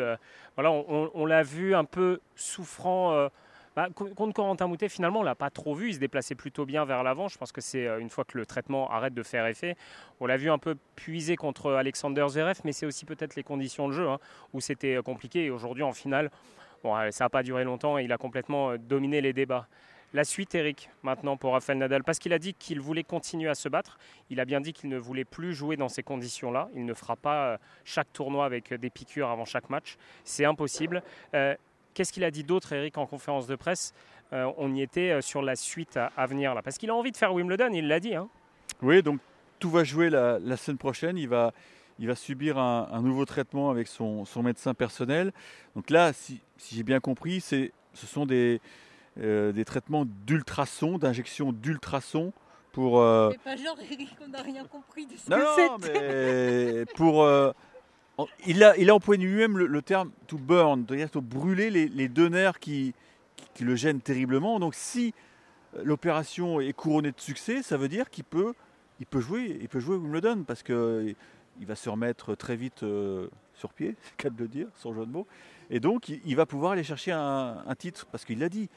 voilà, 0.56 0.70
on, 0.72 1.26
l'a 1.26 1.42
vu 1.42 1.74
un 1.74 1.84
peu 1.84 2.20
souffrant. 2.34 3.12
Euh, 3.12 3.28
bah, 3.76 3.88
contre 3.94 4.32
Corentin 4.32 4.66
Moutet, 4.66 4.88
finalement, 4.88 5.20
on 5.20 5.22
l'a 5.22 5.36
pas 5.36 5.50
trop 5.50 5.74
vu. 5.74 5.90
Il 5.90 5.94
se 5.94 5.98
déplaçait 6.00 6.34
plutôt 6.34 6.66
bien 6.66 6.84
vers 6.84 7.04
l'avant. 7.04 7.28
Je 7.28 7.38
pense 7.38 7.52
que 7.52 7.60
c'est 7.60 7.86
euh, 7.86 8.00
une 8.00 8.10
fois 8.10 8.24
que 8.24 8.36
le 8.36 8.44
traitement 8.44 8.90
arrête 8.90 9.14
de 9.14 9.22
faire 9.22 9.46
effet. 9.46 9.76
On 10.18 10.26
l'a 10.26 10.36
vu 10.36 10.50
un 10.50 10.58
peu 10.58 10.74
puiser 10.96 11.36
contre 11.36 11.72
Alexander 11.74 12.26
Zverev, 12.28 12.60
mais 12.64 12.72
c'est 12.72 12.86
aussi 12.86 13.04
peut-être 13.04 13.36
les 13.36 13.44
conditions 13.44 13.86
de 13.86 13.92
jeu 13.92 14.08
hein, 14.08 14.18
où 14.52 14.60
c'était 14.60 14.96
euh, 14.96 15.02
compliqué. 15.02 15.44
Et 15.44 15.50
aujourd'hui, 15.50 15.84
en 15.84 15.92
finale, 15.92 16.30
Bon, 16.84 16.94
ça 17.10 17.24
n'a 17.24 17.28
pas 17.28 17.42
duré 17.42 17.64
longtemps 17.64 17.98
et 17.98 18.04
il 18.04 18.12
a 18.12 18.18
complètement 18.18 18.70
euh, 18.70 18.78
dominé 18.78 19.20
les 19.20 19.32
débats. 19.32 19.66
La 20.14 20.24
suite, 20.24 20.54
Eric, 20.54 20.88
maintenant 21.02 21.36
pour 21.36 21.52
Rafael 21.52 21.76
Nadal, 21.76 22.02
parce 22.02 22.18
qu'il 22.18 22.32
a 22.32 22.38
dit 22.38 22.54
qu'il 22.54 22.80
voulait 22.80 23.04
continuer 23.04 23.50
à 23.50 23.54
se 23.54 23.68
battre. 23.68 23.98
Il 24.30 24.40
a 24.40 24.46
bien 24.46 24.60
dit 24.62 24.72
qu'il 24.72 24.88
ne 24.88 24.96
voulait 24.96 25.26
plus 25.26 25.52
jouer 25.54 25.76
dans 25.76 25.90
ces 25.90 26.02
conditions-là. 26.02 26.70
Il 26.74 26.86
ne 26.86 26.94
fera 26.94 27.14
pas 27.14 27.44
euh, 27.44 27.58
chaque 27.84 28.10
tournoi 28.14 28.46
avec 28.46 28.72
euh, 28.72 28.78
des 28.78 28.88
piqûres 28.88 29.28
avant 29.28 29.44
chaque 29.44 29.68
match. 29.68 29.96
C'est 30.24 30.46
impossible. 30.46 31.02
Qu'est-ce 31.92 32.12
qu'il 32.12 32.24
a 32.24 32.30
dit 32.30 32.44
d'autre, 32.44 32.72
Eric, 32.72 32.96
en 32.96 33.06
conférence 33.06 33.46
de 33.46 33.56
presse? 33.56 33.92
On 34.30 34.72
y 34.74 34.82
était 34.82 35.20
sur 35.20 35.42
la 35.42 35.56
suite 35.56 35.96
à, 35.96 36.26
venir 36.26 36.54
là, 36.54 36.62
parce 36.62 36.78
qu'il 36.78 36.90
a 36.90 36.94
envie 36.94 37.10
de 37.10 37.16
faire 37.16 37.34
Wimbledon. 37.34 37.70
Il 37.72 37.88
l'a 37.88 37.98
dit. 37.98 38.14
Hein. 38.14 38.28
Oui, 38.82 39.02
donc 39.02 39.20
tout 39.58 39.70
va 39.70 39.84
jouer 39.84 40.08
la, 40.10 40.56
semaine 40.56 40.78
prochaine. 40.78 41.18
Il 41.18 41.28
va, 41.28 41.52
il 41.98 42.06
va 42.06 42.14
subir 42.14 42.56
un, 42.58 43.02
nouveau 43.02 43.24
traitement 43.24 43.70
avec 43.70 43.88
son, 43.88 44.24
médecin 44.42 44.74
personnel. 44.74 45.32
Donc 45.74 45.90
là, 45.90 46.12
si, 46.12 46.40
j'ai 46.70 46.84
bien 46.84 47.00
compris, 47.00 47.40
ce 47.40 47.70
sont 47.94 48.26
des, 48.26 48.60
euh, 49.20 49.52
des 49.52 49.64
traitements 49.64 50.04
d'ultrasons, 50.26 50.98
d'injection 50.98 51.52
d'ultrasons 51.52 52.32
pour. 52.72 53.00
Euh, 53.00 53.30
pas 53.44 53.56
genre 53.56 53.76
on 54.24 54.28
n'a 54.28 54.42
rien 54.42 54.64
compris 54.64 55.06
de 55.06 55.16
ce 55.16 55.30
non, 55.30 55.78
mais 55.80 56.84
pour. 56.94 57.22
Euh, 57.22 57.52
il, 58.46 58.64
a, 58.64 58.76
il 58.76 58.90
a 58.90 58.94
employé 58.94 59.24
lui-même 59.24 59.56
le, 59.58 59.82
terme 59.82 60.10
to 60.26 60.38
burn, 60.38 60.84
c'est-à-dire 60.88 61.22
brûler 61.22 61.70
les, 61.70 61.88
les, 61.88 62.08
deux 62.08 62.28
nerfs 62.28 62.58
qui, 62.58 62.92
qui, 63.54 63.62
le 63.62 63.76
gênent 63.76 64.00
terriblement. 64.00 64.58
Donc 64.58 64.74
si 64.74 65.14
l'opération 65.84 66.60
est 66.60 66.72
couronnée 66.72 67.12
de 67.12 67.20
succès, 67.20 67.62
ça 67.62 67.76
veut 67.76 67.88
dire 67.88 68.10
qu'il 68.10 68.24
peut, 68.24 68.54
il 68.98 69.06
peut 69.06 69.20
jouer, 69.20 69.56
il 69.60 69.68
peut 69.68 69.78
jouer 69.78 69.96
Wimbledon 69.96 70.42
parce 70.42 70.64
que 70.64 71.14
il 71.60 71.66
va 71.66 71.74
se 71.74 71.88
remettre 71.88 72.34
très 72.34 72.56
vite 72.56 72.82
euh, 72.82 73.28
sur 73.54 73.72
pied, 73.72 73.96
c'est 74.02 74.10
le 74.12 74.16
cas 74.16 74.30
de 74.30 74.38
le 74.38 74.48
dire, 74.48 74.68
sans 74.76 74.94
jeu 74.94 75.04
de 75.04 75.10
mots. 75.10 75.26
Et 75.70 75.80
donc, 75.80 76.08
il, 76.08 76.36
va 76.36 76.46
pouvoir 76.46 76.72
aller 76.72 76.84
chercher 76.84 77.12
un, 77.12 77.62
titre, 77.76 78.06
parce 78.10 78.24
qu'il 78.24 78.38
l'a 78.38 78.48
dit. 78.48 78.70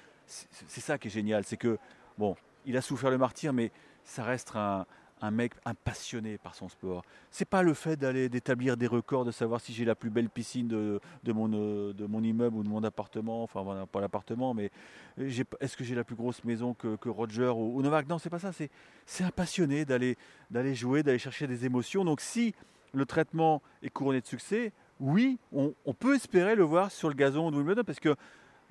C'est 0.68 0.82
ça 0.82 0.98
qui 0.98 1.08
est 1.08 1.12
génial, 1.12 1.44
c'est 1.44 1.58
que, 1.58 1.78
bon, 2.18 2.36
il 2.66 2.78
a 2.78 2.82
souffert 2.82 3.10
le 3.10 3.18
martyr, 3.18 3.54
mais 3.54 3.72
ça 4.04 4.24
reste 4.24 4.54
un, 4.56 4.86
mec 5.32 5.54
passionné 5.84 6.38
par 6.40 6.56
son 6.56 6.68
sport. 6.68 7.04
C'est 7.30 7.48
pas 7.48 7.62
le 7.62 7.76
fait 7.76 7.96
d'aller 7.96 8.28
d'établir 8.28 8.76
des 8.76 8.88
records, 8.88 9.24
de 9.24 9.32
savoir 9.32 9.62
si 9.62 9.72
j'ai 9.72 9.86
la 9.86 9.94
plus 9.94 10.10
belle 10.10 10.30
piscine 10.30 10.68
de, 10.68 11.00
mon, 11.28 11.52
euh, 11.54 11.94
de 11.94 12.06
mon 12.08 12.24
immeuble 12.24 12.58
ou 12.58 12.64
de 12.64 12.70
mon 12.70 12.84
appartement, 12.84 13.44
enfin 13.44 13.86
pas 13.92 14.02
l'appartement, 14.02 14.56
mais 14.56 14.72
est-ce 15.20 15.78
que 15.78 15.84
j'ai 15.84 15.94
la 15.94 16.04
plus 16.04 16.16
grosse 16.16 16.44
maison 16.44 16.74
que, 16.74 17.10
Roger 17.10 17.50
ou, 17.56 17.82
Novak? 17.84 18.08
Non, 18.08 18.18
c'est 18.18 18.32
pas 18.32 18.40
ça. 18.40 18.52
C'est 18.52 19.24
un 19.24 19.30
passionné 19.30 19.86
d'aller 19.86 20.18
d'aller 20.50 20.74
jouer, 20.74 21.04
d'aller 21.04 21.20
chercher 21.20 21.46
des 21.46 21.66
émotions. 21.66 22.04
Donc 22.04 22.22
si 22.22 22.56
le 22.94 23.06
traitement 23.06 23.62
est 23.84 23.90
couronné 23.90 24.22
de 24.22 24.26
succès, 24.26 24.74
oui, 25.02 25.40
on, 25.52 25.74
peut 25.94 26.16
espérer 26.16 26.56
le 26.56 26.64
voir 26.64 26.92
sur 26.92 27.10
le 27.10 27.16
gazon 27.16 27.50
de 27.50 27.58
Wimbledon 27.58 27.84
parce 27.84 28.00
que 28.00 28.16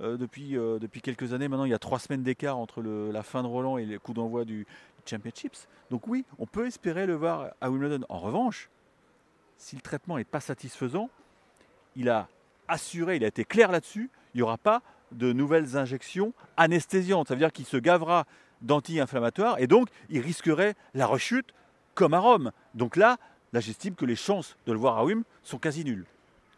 euh, 0.01 0.17
depuis, 0.17 0.57
euh, 0.57 0.79
depuis 0.79 1.01
quelques 1.01 1.33
années 1.33 1.49
maintenant, 1.49 1.65
il 1.65 1.71
y 1.71 1.75
a 1.75 1.79
trois 1.79 1.99
semaines 1.99 2.23
d'écart 2.23 2.57
entre 2.57 2.83
la 2.83 3.23
fin 3.23 3.43
de 3.43 3.49
Roland 3.49 3.77
et 3.79 3.85
le 3.85 3.99
coup 3.99 4.15
d'envoi 4.15 4.45
du, 4.45 4.67
Championships. 5.07 5.67
Donc 5.91 6.07
oui, 6.07 6.25
on 6.39 6.47
peut 6.47 6.67
espérer 6.67 7.07
le 7.07 7.15
voir 7.15 7.53
à 7.61 7.71
Wimbledon. 7.71 8.05
En 8.09 8.19
revanche, 8.19 8.69
si 9.57 9.75
le 9.75 9.83
traitement 9.83 10.19
n'est 10.19 10.25
pas 10.25 10.41
satisfaisant, 10.41 11.11
il 11.97 12.09
a 12.09 12.29
assuré, 12.69 13.17
il 13.17 13.25
a 13.25 13.29
été 13.29 13.45
clair 13.45 13.73
là-dessus, 13.73 14.11
il 14.35 14.39
n'y 14.39 14.43
aura 14.43 14.59
pas 14.59 14.83
de 15.13 15.33
nouvelles 15.33 15.77
injections 15.77 16.33
anesthésiantes. 16.57 17.29
Ça 17.29 17.35
veut 17.35 17.41
dire 17.41 17.53
qu'il 17.53 17.65
se 17.65 17.77
gavera 17.77 18.27
d'anti-inflammatoires 18.63 19.59
et 19.59 19.67
donc 19.67 19.89
il 20.11 20.21
risquerait 20.21 20.75
la 20.95 21.07
rechute 21.07 21.55
comme 21.95 22.15
à 22.15 22.19
Rome. 22.19 22.53
Donc 22.75 22.97
là, 22.97 23.17
là 23.53 23.61
j'estime 23.61 23.95
que 23.95 24.05
les 24.05 24.17
chances 24.17 24.57
de 24.67 24.73
le 24.73 24.79
voir 24.79 24.99
à 24.99 25.05
Wim 25.05 25.25
sont 25.43 25.59
quasi 25.59 25.85
nulles. 25.85 26.05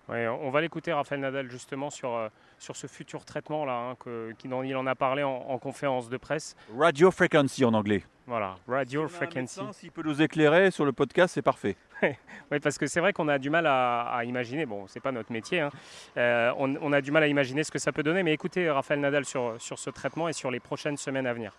On 0.09 0.50
va 0.50 0.61
l'écouter, 0.61 0.92
Raphaël 0.92 1.21
Nadal, 1.21 1.50
justement, 1.50 1.90
sur, 1.90 2.14
euh, 2.14 2.28
sur 2.59 2.76
ce 2.76 2.87
futur 2.87 3.25
traitement 3.25 3.64
là, 3.64 3.90
hein, 3.90 3.97
que, 3.99 4.32
qui, 4.38 4.49
dont 4.49 4.62
il 4.62 4.76
en 4.76 4.87
a 4.87 4.94
parlé 4.94 5.23
en, 5.23 5.59
conférence 5.59 6.09
de 6.09 6.16
presse. 6.16 6.56
Radio 6.76 7.11
frequency 7.11 7.64
en 7.64 7.75
anglais. 7.75 8.02
Voilà, 8.26 8.56
radio 8.68 9.09
frequency. 9.09 9.61
S'il 9.73 9.90
peut 9.90 10.02
nous 10.04 10.23
éclairer 10.23 10.71
sur 10.71 10.85
le 10.85 10.92
podcast, 10.92 11.35
c'est 11.35 11.42
parfait. 11.42 11.76
oui, 12.02 12.61
parce 12.61 12.78
que 12.78 12.87
c'est 12.87 13.00
vrai 13.00 13.12
qu'on 13.12 13.28
a 13.28 13.38
du 13.38 13.50
mal 13.50 13.66
à, 13.66 14.23
imaginer, 14.25 14.64
bon, 14.64 14.87
c'est 14.87 15.00
pas 15.00 15.12
notre 15.12 15.32
métier, 15.32 15.61
hein, 15.61 15.71
euh, 16.16 16.52
on, 16.56 16.92
a 16.92 17.00
du 17.00 17.11
mal 17.11 17.23
à 17.23 17.26
imaginer 17.26 17.64
ce 17.64 17.71
que 17.71 17.78
ça 17.78 17.92
peut 17.92 18.02
donner, 18.02 18.23
mais 18.23 18.32
écoutez 18.32 18.71
Raphaël 18.71 19.00
Nadal 19.00 19.25
sur, 19.25 19.54
sur 19.61 19.78
ce 19.78 19.90
traitement 19.90 20.28
et 20.28 20.32
sur 20.32 20.50
les 20.50 20.61
prochaines 20.61 20.97
semaines 20.97 21.26
à 21.26 21.32
venir. 21.32 21.52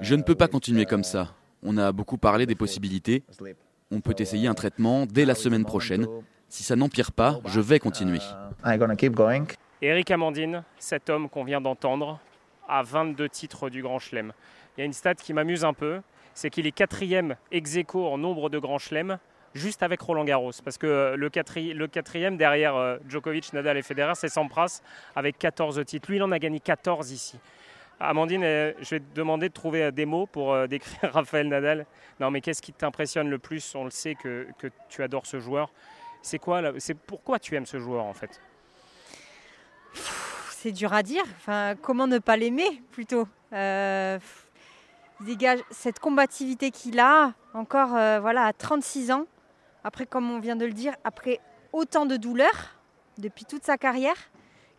Je 0.00 0.14
ne 0.14 0.22
peux 0.22 0.34
pas 0.34 0.48
continuer 0.48 0.84
comme 0.84 1.04
ça. 1.04 1.34
On 1.62 1.76
a 1.76 1.92
beaucoup 1.92 2.18
parlé 2.18 2.46
des 2.46 2.54
possibilités. 2.54 3.22
On 3.92 4.00
peut 4.00 4.14
essayer 4.18 4.46
un 4.46 4.54
traitement 4.54 5.04
dès 5.04 5.24
la 5.24 5.34
semaine 5.34 5.64
prochaine. 5.64 6.06
Si 6.48 6.62
ça 6.62 6.76
n'empire 6.76 7.10
pas, 7.10 7.40
je 7.46 7.60
vais 7.60 7.80
continuer. 7.80 8.20
Eric 9.82 10.12
Amandine, 10.12 10.62
cet 10.78 11.10
homme 11.10 11.28
qu'on 11.28 11.42
vient 11.42 11.60
d'entendre, 11.60 12.20
a 12.68 12.84
22 12.84 13.28
titres 13.28 13.68
du 13.68 13.82
Grand 13.82 13.98
Chelem. 13.98 14.32
Il 14.76 14.80
y 14.80 14.82
a 14.82 14.84
une 14.84 14.92
stat 14.92 15.16
qui 15.16 15.32
m'amuse 15.32 15.64
un 15.64 15.72
peu, 15.72 16.02
c'est 16.34 16.50
qu'il 16.50 16.68
est 16.68 16.72
quatrième 16.72 17.34
ex 17.50 17.76
aequo 17.76 18.06
en 18.06 18.16
nombre 18.16 18.48
de 18.48 18.60
Grands 18.60 18.78
Chelem, 18.78 19.18
juste 19.54 19.82
avec 19.82 20.00
Roland 20.00 20.24
Garros. 20.24 20.52
Parce 20.64 20.78
que 20.78 21.16
le, 21.16 21.28
quatrième 21.28 22.36
derrière 22.36 22.76
euh, 22.76 22.98
Djokovic, 23.08 23.52
Nadal 23.52 23.76
et 23.76 23.82
Federer, 23.82 24.14
c'est 24.14 24.28
Sampras 24.28 24.82
avec 25.16 25.36
14 25.36 25.84
titres. 25.84 26.08
Lui, 26.08 26.18
il 26.18 26.22
en 26.22 26.30
a 26.30 26.38
gagné 26.38 26.60
14 26.60 27.10
ici. 27.10 27.40
Amandine, 28.00 28.44
euh, 28.44 28.72
je 28.80 28.90
vais 28.90 29.00
te 29.00 29.14
demander 29.14 29.48
de 29.50 29.54
trouver 29.54 29.84
euh, 29.84 29.90
des 29.90 30.06
mots 30.06 30.26
pour 30.26 30.54
euh, 30.54 30.66
décrire 30.66 30.98
Raphaël 31.12 31.48
Nadal. 31.48 31.84
Non, 32.18 32.30
mais 32.30 32.40
qu'est-ce 32.40 32.62
qui 32.62 32.72
t'impressionne 32.72 33.28
le 33.28 33.38
plus? 33.38 33.74
On 33.74 33.84
le 33.84 33.90
sait 33.90 34.14
que, 34.14 34.48
tu 34.88 35.02
adores 35.02 35.26
ce 35.26 35.38
joueur. 35.38 35.70
C'est 36.22 36.38
quoi 36.38 36.62
C'est 36.78 36.94
pourquoi 36.94 37.38
tu 37.38 37.54
aimes 37.56 37.66
ce 37.66 37.78
joueur 37.78 38.04
en 38.04 38.14
fait? 38.14 38.40
C'est 40.50 40.72
dur 40.72 40.92
à 40.92 41.02
dire. 41.02 41.24
Comment 41.80 42.06
ne 42.06 42.18
pas 42.18 42.36
l'aimer 42.36 42.82
plutôt? 42.90 43.26
Dégage 43.52 44.20
cette 45.70 45.98
combativité 45.98 46.70
qu'il 46.70 47.00
a 47.00 47.32
encore, 47.54 47.92
voilà, 48.20 48.44
à 48.44 48.52
36 48.52 49.12
ans. 49.12 49.24
Après, 49.82 50.04
comme 50.04 50.30
on 50.30 50.40
vient 50.40 50.56
de 50.56 50.66
le 50.66 50.74
dire, 50.74 50.94
après 51.04 51.40
autant 51.72 52.04
de 52.04 52.18
douleurs 52.18 52.76
depuis 53.16 53.46
toute 53.46 53.64
sa 53.64 53.78
carrière 53.78 54.16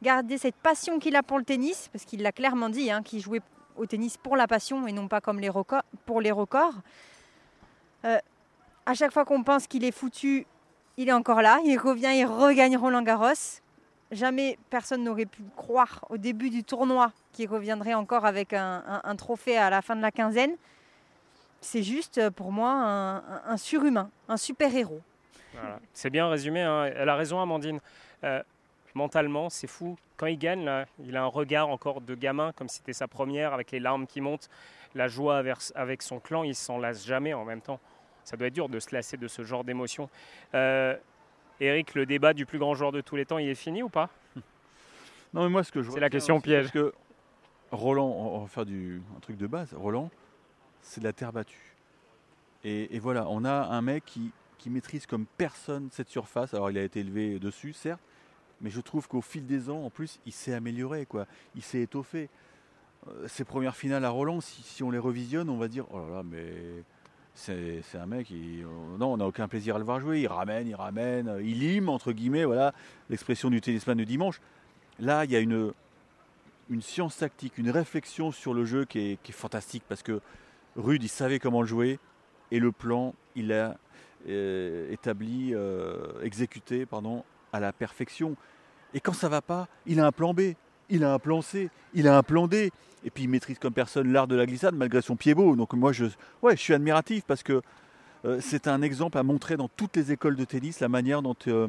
garder 0.02 0.38
cette 0.38 0.56
passion 0.56 1.00
qu'il 1.00 1.16
a 1.16 1.24
pour 1.24 1.38
le 1.38 1.44
tennis, 1.44 1.90
parce 1.92 2.06
qu'il 2.06 2.22
l'a 2.22 2.32
clairement 2.32 2.70
dit, 2.70 2.92
hein, 2.92 3.04
qu'il 3.04 3.22
jouait 3.22 3.42
au 3.76 3.86
tennis 3.86 4.18
pour 4.18 4.36
la 4.36 4.48
passion 4.48 4.88
et 4.88 4.92
non 4.92 5.08
pas 5.08 5.22
comme 5.22 5.40
les 5.40 5.50
pour 6.06 6.22
les 6.22 6.32
records. 6.32 6.76
Euh, 8.06 8.18
à 8.86 8.94
chaque 8.94 9.12
fois 9.12 9.26
qu'on 9.26 9.44
pense 9.44 9.68
qu'il 9.68 9.84
est 9.84 9.92
foutu, 9.92 10.46
il 10.98 11.10
est 11.10 11.14
encore 11.14 11.42
là, 11.42 11.60
il 11.64 11.78
revient, 11.78 12.12
il 12.14 12.26
regagne 12.26 12.78
Roland 12.78 13.04
Garros. 13.04 13.62
Jamais 14.12 14.58
personne 14.70 15.04
n'aurait 15.04 15.26
pu 15.26 15.42
croire 15.56 16.06
au 16.10 16.18
début 16.18 16.50
du 16.50 16.64
tournoi 16.64 17.14
qu'il 17.32 17.48
reviendrait 17.48 17.94
encore 17.94 18.26
avec 18.26 18.52
un, 18.54 19.16
trophée 19.18 19.58
à 19.58 19.70
la 19.70 19.82
fin 19.82 19.96
de 19.96 20.02
la 20.02 20.12
quinzaine. 20.12 20.56
C'est 21.62 21.84
juste 21.84 22.30
pour 22.32 22.52
moi 22.52 22.72
un, 23.46 23.56
surhumain, 23.56 24.10
un 24.28 24.36
super-héros. 24.36 25.00
C'est 25.94 26.10
bien 26.10 26.28
résumé, 26.28 26.62
hein. 26.62 26.92
elle 26.94 27.08
a 27.08 27.16
raison 27.16 27.40
Amandine. 27.40 27.80
Euh, 28.24 28.42
mentalement, 28.96 29.50
c'est 29.50 29.68
fou. 29.68 29.98
Quand 30.18 30.28
il 30.28 30.38
gagne, 30.38 30.70
il 31.04 31.18
a 31.18 31.24
un 31.24 31.28
regard 31.28 31.70
encore 31.70 32.02
de 32.02 32.16
gamin, 32.16 32.52
comme 32.54 32.68
si 32.70 32.78
c'était 32.78 32.94
sa 32.94 33.08
première, 33.08 33.54
avec 33.54 33.72
les 33.72 33.80
larmes 33.80 34.08
qui 34.08 34.22
montent, 34.22 34.50
la 34.96 35.08
joie 35.08 35.44
avec 35.76 36.02
son 36.02 36.20
clan, 36.20 36.44
il 36.44 36.56
s'en 36.56 36.78
lasse 36.78 37.06
jamais 37.06 37.34
en 37.34 37.46
même 37.46 37.62
temps. 37.62 37.80
Ça 38.24 38.38
doit 38.38 38.48
être 38.48 38.54
dur 38.54 38.70
de 38.70 38.80
se 38.80 38.94
lasser 38.94 39.18
de 39.18 39.28
ce 39.28 39.44
genre 39.44 39.64
d'émotion. 39.64 40.10
Euh, 40.54 40.96
Eric, 41.60 41.96
le 41.96 42.06
débat 42.06 42.34
du 42.34 42.46
plus 42.46 42.60
grand 42.60 42.76
joueur 42.76 42.92
de 42.92 43.02
tous 43.02 43.16
les 43.16 43.26
temps, 43.26 43.38
il 43.38 43.48
est 43.50 43.56
fini 43.56 43.84
ou 43.84 43.90
pas? 43.90 44.10
Non, 45.34 45.44
mais 45.44 45.50
moi, 45.50 45.64
ce 45.64 45.72
que 45.72 45.82
je 45.82 45.90
C'est 45.90 46.02
la 46.02 46.10
question 46.10 46.42
piège. 46.42 46.74
Parce 46.74 46.74
que 46.74 46.94
Roland, 47.72 48.10
on 48.10 48.40
va 48.40 48.48
faire 48.48 48.66
du, 48.66 49.02
un 49.16 49.20
truc 49.22 49.38
de 49.38 49.48
base. 49.48 49.74
Roland, 49.74 50.10
c'est 50.82 51.00
de 51.00 51.06
la 51.06 51.14
terre 51.14 51.32
battue. 51.32 51.74
Et, 52.66 53.00
voilà, 53.00 53.26
on 53.30 53.46
a 53.46 53.52
un 53.52 53.82
mec 53.82 54.04
qui, 54.04 54.32
qui 54.58 54.70
maîtrise 54.70 55.06
comme 55.06 55.26
personne 55.38 55.88
cette 55.90 56.10
surface. 56.10 56.54
Alors, 56.54 56.70
il 56.70 56.78
a 56.78 56.84
été 56.84 57.00
élevé 57.00 57.40
dessus, 57.40 57.72
certes, 57.72 58.02
mais 58.62 58.70
je 58.70 58.82
trouve 58.82 59.08
qu'au 59.08 59.22
fil 59.22 59.46
des 59.46 59.70
ans, 59.70 59.84
en 59.86 59.90
plus, 59.90 60.20
il 60.26 60.32
s'est 60.32 60.54
amélioré, 60.54 61.06
quoi. 61.06 61.26
Il 61.56 61.62
s'est 61.62 61.82
étoffé. 61.82 62.30
Euh, 63.08 63.28
ses 63.28 63.44
premières 63.44 63.76
finales 63.76 64.06
à 64.06 64.10
Roland, 64.10 64.42
si, 64.42 64.84
on 64.84 64.92
les 64.92 65.00
revisionne, 65.00 65.50
on 65.50 65.58
va 65.58 65.68
dire 65.68 65.86
oh 65.92 66.00
là 66.00 66.18
là, 66.18 66.24
mais 66.24 66.54
c'est 67.34 67.82
un 67.96 68.06
mec, 68.06 68.28
qui, 68.28 68.62
euh, 68.62 68.98
non, 69.00 69.14
on 69.14 69.18
n'a 69.18 69.26
aucun 69.26 69.48
plaisir 69.48 69.76
à 69.76 69.80
le 69.80 69.86
voir 69.86 70.00
jouer. 70.00 70.22
Il 70.22 70.28
ramène, 70.28 70.68
il 70.68 70.76
ramène, 70.76 71.40
il 71.44 71.60
lime, 71.60 71.90
entre 71.90 72.12
guillemets, 72.12 72.46
voilà, 72.46 72.74
l'expression 73.10 73.50
du 73.50 73.60
tennisman 73.62 73.98
de 73.98 74.04
dimanche. 74.04 74.40
Là, 75.00 75.26
il 75.26 75.32
y 75.32 75.36
a 75.36 75.40
une, 75.40 75.74
une 76.70 76.82
science 76.82 77.18
tactique, 77.18 77.58
une 77.58 77.72
réflexion 77.72 78.32
sur 78.32 78.54
le 78.54 78.66
jeu 78.66 78.86
qui 78.86 79.00
est, 79.00 79.32
fantastique 79.32 79.84
parce 79.90 80.04
que 80.04 80.22
Rude, 80.76 81.04
il 81.04 81.10
savait 81.10 81.40
comment 81.40 81.62
le 81.62 81.68
jouer 81.68 82.00
et 82.52 82.60
le 82.60 82.72
plan, 82.72 83.16
il 83.36 83.48
l'a 83.48 83.78
euh, 84.28 84.92
établi, 84.92 85.56
exécuté, 86.22 86.86
pardon, 86.86 87.24
à 87.54 87.60
la 87.60 87.74
perfection. 87.74 88.36
Et 88.94 89.00
quand 89.00 89.14
ça 89.14 89.30
va 89.30 89.42
pas, 89.42 89.68
il 89.86 90.00
a 90.00 90.06
un 90.06 90.12
plan 90.12 90.34
B, 90.34 90.54
il 90.90 91.04
a 91.04 91.14
un 91.14 91.20
plan 91.20 91.42
C, 91.42 91.70
il 91.94 92.08
a 92.08 92.18
un 92.18 92.24
plan 92.24 92.48
D. 92.48 92.72
Et 93.04 93.10
puis 93.10 93.24
il 93.24 93.30
maîtrise 93.30 93.58
comme 93.58 93.74
personne 93.74 94.12
l'art 94.12 94.28
de 94.28 94.36
la 94.36 94.46
glissade 94.46 94.76
malgré 94.76 95.02
son 95.02 95.16
pied 95.16 95.34
beau. 95.34 95.56
Donc 95.56 95.74
moi 95.74 95.92
je, 95.92 96.06
suis 96.56 96.74
admiratif 96.74 97.24
parce 97.26 97.42
que 97.44 97.62
euh, 98.26 98.40
c'est 98.40 98.68
un 98.68 98.82
exemple 98.82 99.18
à 99.18 99.24
montrer 99.24 99.58
dans 99.58 99.68
toutes 99.68 99.96
les 99.96 100.12
écoles 100.12 100.36
de 100.36 100.46
tennis, 100.46 100.80
la 100.80 100.90
manière 100.90 101.22
dont 101.24 101.36
euh, 101.48 101.68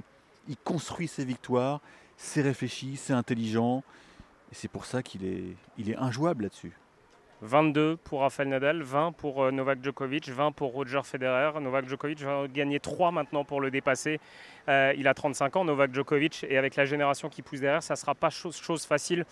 il 0.48 0.56
construit 0.58 1.08
ses 1.08 1.24
victoires. 1.24 1.80
C'est 2.18 2.42
réfléchi, 2.42 2.96
c'est 2.96 3.14
intelligent. 3.14 3.82
Et 4.50 4.54
c'est 4.54 4.68
pour 4.68 4.84
ça 4.84 5.02
qu'il 5.02 5.24
est, 5.24 5.56
il 5.78 5.90
est 5.90 5.96
injouable 5.96 6.42
là-dessus. 6.42 6.72
22 7.42 7.96
pour 7.96 8.20
Rafael 8.20 8.48
Nadal, 8.48 8.82
20 8.82 9.12
pour 9.12 9.42
euh, 9.42 9.50
Novak 9.50 9.82
Djokovic, 9.82 10.28
20 10.28 10.52
pour 10.52 10.72
Roger 10.72 11.00
Federer. 11.02 11.60
Novak 11.60 11.88
Djokovic 11.88 12.20
va 12.20 12.46
gagner 12.46 12.78
3 12.78 13.10
maintenant 13.10 13.44
pour 13.44 13.60
le 13.60 13.70
dépasser. 13.70 14.20
Euh, 14.68 14.94
il 14.96 15.08
a 15.08 15.14
35 15.14 15.56
ans, 15.56 15.64
Novak 15.64 15.92
Djokovic, 15.92 16.46
et 16.48 16.56
avec 16.56 16.76
la 16.76 16.84
génération 16.84 17.28
qui 17.28 17.42
pousse 17.42 17.58
derrière, 17.60 17.82
ça 17.82 17.94
ne 17.94 17.98
sera 17.98 18.14
pas 18.14 18.30
chose, 18.30 18.56
chose 18.56 18.86
facile 18.86 19.24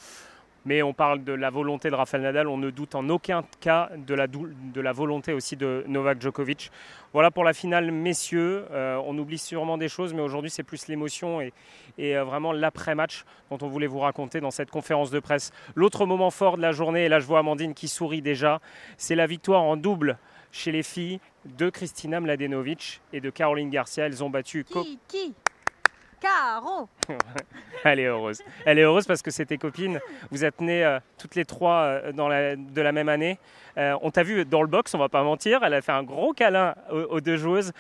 mais 0.65 0.83
on 0.83 0.93
parle 0.93 1.25
de 1.25 1.33
la 1.33 1.51
volonté 1.51 1.91
de 1.91 1.95
Rafael 1.95 2.23
Nadal, 2.23 2.49
on 2.49 2.59
ne 2.59 2.71
doute 2.71 2.95
en 2.95 3.09
aucun 3.09 3.45
cas 3.61 3.91
de 3.97 4.15
la, 4.15 4.27
de 4.27 4.81
la 4.81 4.93
volonté 4.93 5.33
aussi 5.33 5.57
de 5.57 5.85
Novak 5.89 6.21
Djokovic. 6.21 6.71
Voilà 7.13 7.31
pour 7.31 7.45
la 7.45 7.53
finale, 7.53 7.91
messieurs. 7.91 8.67
Euh, 8.71 9.01
on 9.05 9.19
oublie 9.19 9.39
sûrement 9.39 9.79
des 9.79 9.89
choses, 9.89 10.15
mais 10.15 10.23
aujourd'hui 10.23 10.51
c'est 10.51 10.63
plus 10.63 10.87
l'émotion 10.89 11.41
et, 11.41 11.53
et 11.99 12.17
euh, 12.17 12.25
vraiment 12.25 12.53
l'après-match 12.53 13.25
dont 13.51 13.59
on 13.63 13.69
voulait 13.69 13.87
vous 13.87 13.99
raconter 13.99 14.41
dans 14.41 14.51
cette 14.51 14.71
conférence 14.71 15.11
de 15.11 15.19
presse. 15.19 15.51
L'autre 15.75 16.07
moment 16.07 16.31
fort 16.31 16.57
de 16.57 16.63
la 16.63 16.73
journée, 16.73 17.07
et 17.07 17.09
là 17.09 17.21
je 17.21 17.27
vois 17.27 17.41
Amandine 17.41 17.75
qui 17.75 17.89
sourit 17.89 18.23
déjà, 18.23 18.61
c'est 18.97 19.15
la 19.15 19.27
victoire 19.27 19.63
en 19.63 19.77
double 19.77 20.19
chez 20.53 20.73
les 20.73 20.83
filles 20.83 21.21
de 21.45 21.71
Kristina 21.71 22.21
Mladenovic 22.21 23.01
et 23.13 23.21
de 23.21 23.31
Caroline 23.31 23.71
Garcia. 23.71 24.07
Elles 24.07 24.23
ont 24.23 24.31
battu... 24.31 24.65
Qui, 24.65 24.99
qui? 25.09 25.35
Caro 26.21 26.89
Elle 27.85 28.01
est 28.01 28.05
heureuse. 28.05 28.43
Elle 28.67 28.79
est 28.79 28.83
heureuse 28.83 29.07
parce 29.07 29.23
que 29.23 29.31
c'est 29.31 29.47
tes 29.47 29.59
copines. 29.59 30.01
Vous 30.31 30.45
êtes 30.45 30.61
nées 30.61 30.85
euh, 30.85 31.01
toutes 31.19 31.35
les 31.35 31.45
trois 31.45 31.83
euh, 31.83 32.13
dans 32.13 32.29
la, 32.29 32.57
de 32.57 32.81
la 32.81 32.93
même 32.93 33.09
année. 33.09 33.39
Euh, 33.79 33.97
on 34.03 34.11
t'a 34.11 34.23
vu 34.23 34.45
dans 34.45 34.63
le 34.63 34.69
box, 34.69 34.95
on 34.95 34.99
va 34.99 35.09
pas 35.09 35.23
mentir. 35.23 35.63
Elle 35.63 35.75
a 35.75 35.81
fait 35.81 35.93
un 35.93 36.03
gros 36.03 36.33
câlin 36.33 36.75
aux, 36.91 37.21
deux 37.21 37.37
joueuses. 37.37 37.73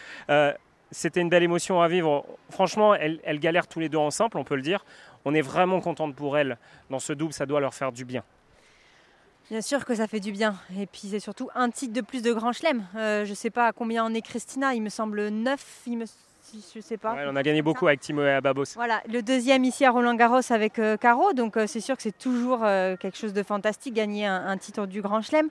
C'était 0.92 1.20
une 1.20 1.28
belle 1.28 1.42
émotion 1.44 1.80
à 1.80 1.88
vivre. 1.88 2.26
Franchement, 2.50 2.94
elles, 2.94 3.20
elles, 3.22 3.38
galèrent 3.38 3.68
tous 3.68 3.78
les 3.78 3.88
deux 3.88 3.98
ensemble, 3.98 4.38
on 4.38 4.44
peut 4.44 4.56
le 4.56 4.62
dire. 4.62 4.84
On 5.24 5.34
est 5.34 5.42
vraiment 5.42 5.80
contente 5.80 6.16
pour 6.16 6.36
elles. 6.36 6.58
Dans 6.88 6.98
ce 6.98 7.12
double, 7.12 7.32
ça 7.32 7.46
doit 7.46 7.60
leur 7.60 7.74
faire 7.74 7.92
du 7.92 8.04
bien. 8.04 8.24
Bien 9.50 9.60
sûr 9.60 9.84
que 9.84 9.94
ça 9.94 10.08
fait 10.08 10.18
du 10.18 10.32
bien. 10.32 10.56
Et 10.76 10.86
puis 10.86 11.08
c'est 11.10 11.20
surtout 11.20 11.48
un 11.54 11.70
titre 11.70 11.92
de 11.92 12.00
plus 12.00 12.22
de 12.22 12.32
Grand 12.32 12.52
Chelem. 12.52 12.84
je 12.94 13.28
ne 13.28 13.34
sais 13.34 13.50
pas 13.50 13.72
combien 13.72 14.04
en 14.04 14.14
est 14.14 14.22
Christina, 14.22 14.74
il 14.74 14.82
me 14.82 14.88
semble 14.88 15.28
9, 15.28 15.82
il 15.86 15.98
me 15.98 16.06
je 16.74 16.80
sais 16.80 16.96
pas. 16.96 17.16
on 17.26 17.36
a 17.36 17.42
gagné 17.42 17.62
beaucoup 17.62 17.86
avec 17.86 18.00
Timo 18.00 18.22
et 18.22 18.40
Babos. 18.40 18.64
Voilà, 18.74 19.02
le 19.08 19.22
deuxième 19.22 19.64
ici 19.64 19.84
à 19.84 19.90
Roland 19.90 20.14
Garros 20.14 20.40
avec 20.50 20.78
euh, 20.78 20.96
Caro, 20.96 21.32
donc 21.32 21.56
euh, 21.56 21.66
c'est 21.66 21.80
sûr 21.80 21.96
que 21.96 22.02
c'est 22.02 22.16
toujours 22.16 22.60
euh, 22.64 22.96
quelque 22.96 23.16
chose 23.16 23.32
de 23.32 23.42
fantastique, 23.42 23.94
gagner 23.94 24.26
un, 24.26 24.56
titre 24.56 24.86
du 24.86 25.02
Grand 25.02 25.22
Chelem. 25.22 25.48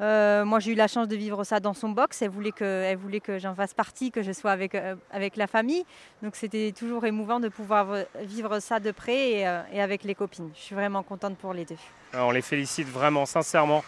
moi, 0.00 0.60
j'ai 0.60 0.72
eu 0.72 0.74
la 0.74 0.88
chance 0.88 1.08
de 1.08 1.16
vivre 1.16 1.44
ça 1.44 1.60
dans 1.60 1.74
son 1.74 1.88
box. 1.88 2.22
Elle 2.22 2.30
voulait 2.30 2.52
que, 2.52 2.64
elle 2.64 2.96
voulait 2.96 3.20
que 3.20 3.38
j'en 3.38 3.54
fasse 3.54 3.74
partie, 3.74 4.10
que 4.10 4.22
je 4.22 4.32
sois 4.32 4.52
avec, 4.52 4.76
avec 5.10 5.36
la 5.36 5.46
famille. 5.46 5.84
Donc, 6.22 6.36
c'était 6.36 6.72
toujours 6.72 7.04
émouvant 7.06 7.40
de 7.40 7.48
pouvoir 7.48 7.86
vivre 8.20 8.60
ça 8.60 8.80
de 8.80 8.90
près 8.90 9.30
et, 9.30 9.40
et, 9.72 9.80
avec 9.80 10.04
les 10.04 10.14
copines. 10.14 10.50
Je 10.54 10.60
suis 10.60 10.74
vraiment 10.74 11.02
contente 11.02 11.36
pour 11.38 11.54
les 11.54 11.64
deux. 11.64 11.78
on 12.14 12.30
les 12.30 12.42
félicite 12.42 12.88
vraiment, 12.88 13.26
sincèrement. 13.26 13.82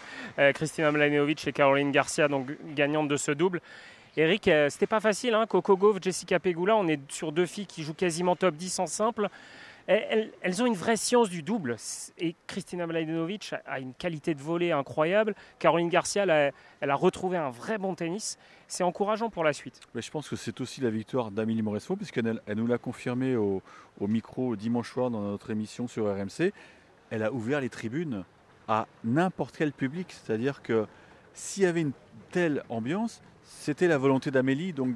Christina 0.53 0.91
Mladenovic 0.91 1.47
et 1.47 1.53
Caroline 1.53 1.91
Garcia, 1.91 2.27
donc 2.27 2.47
gagnantes 2.73 3.07
de 3.07 3.17
ce 3.17 3.31
double. 3.31 3.61
Eric, 4.17 4.47
euh, 4.47 4.67
c'était 4.71 4.87
pas 4.87 4.99
facile, 4.99 5.35
hein, 5.35 5.45
Coco 5.45 5.77
Gauff, 5.77 5.97
Jessica 6.01 6.39
Pegula, 6.39 6.75
on 6.75 6.87
est 6.87 6.99
sur 7.11 7.31
deux 7.31 7.45
filles 7.45 7.67
qui 7.67 7.83
jouent 7.83 7.93
quasiment 7.93 8.35
top 8.35 8.55
10 8.55 8.79
en 8.79 8.87
simple. 8.87 9.29
elles, 9.85 10.31
elles, 10.41 10.63
ont 10.63 10.65
une 10.65 10.73
vraie 10.73 10.97
science 10.97 11.29
du 11.29 11.43
double. 11.43 11.75
Et 12.17 12.35
Kristina 12.47 12.87
Mladenovic 12.87 13.53
a 13.67 13.79
une 13.79 13.93
qualité 13.93 14.33
de 14.33 14.41
volée 14.41 14.71
incroyable. 14.71 15.35
Caroline 15.59 15.89
Garcia, 15.89 16.23
elle 16.23 16.31
a, 16.31 16.93
a 16.93 16.95
retrouvé 16.95 17.37
un 17.37 17.51
vrai 17.51 17.77
bon 17.77 17.93
tennis. 17.93 18.39
C'est 18.67 18.83
encourageant 18.83 19.29
pour 19.29 19.43
la 19.43 19.53
suite. 19.53 19.81
Je 19.93 20.09
pense 20.09 20.27
que 20.27 20.35
c'est 20.35 20.61
aussi 20.61 20.81
la 20.81 20.89
victoire 20.89 21.29
d'Amélie 21.29 21.61
Mauresmo, 21.61 21.95
puisqu'elle 21.95 22.41
elle 22.47 22.57
nous 22.57 22.65
l'a 22.65 22.79
confirmé 22.79 23.35
au, 23.35 23.61
au, 23.99 24.07
micro 24.07 24.55
dimanche 24.55 24.91
soir 24.91 25.11
dans 25.11 25.21
notre 25.21 25.51
émission 25.51 25.87
sur 25.87 26.05
RMC. 26.05 26.53
Elle 27.11 27.21
a 27.21 27.31
ouvert 27.31 27.61
les 27.61 27.69
tribunes 27.69 28.23
à 28.67 28.87
n'importe 29.03 29.55
quel 29.55 29.73
public. 29.73 30.07
C'est-à-dire 30.09 30.63
que 30.63 30.87
s'il 31.35 31.63
y 31.63 31.65
avait 31.67 31.81
une 31.81 31.93
telle 32.31 32.63
ambiance, 32.69 33.21
c'était 33.47 33.87
la 33.87 33.97
volonté 33.97 34.31
d'Amélie 34.31 34.73
donc 34.73 34.95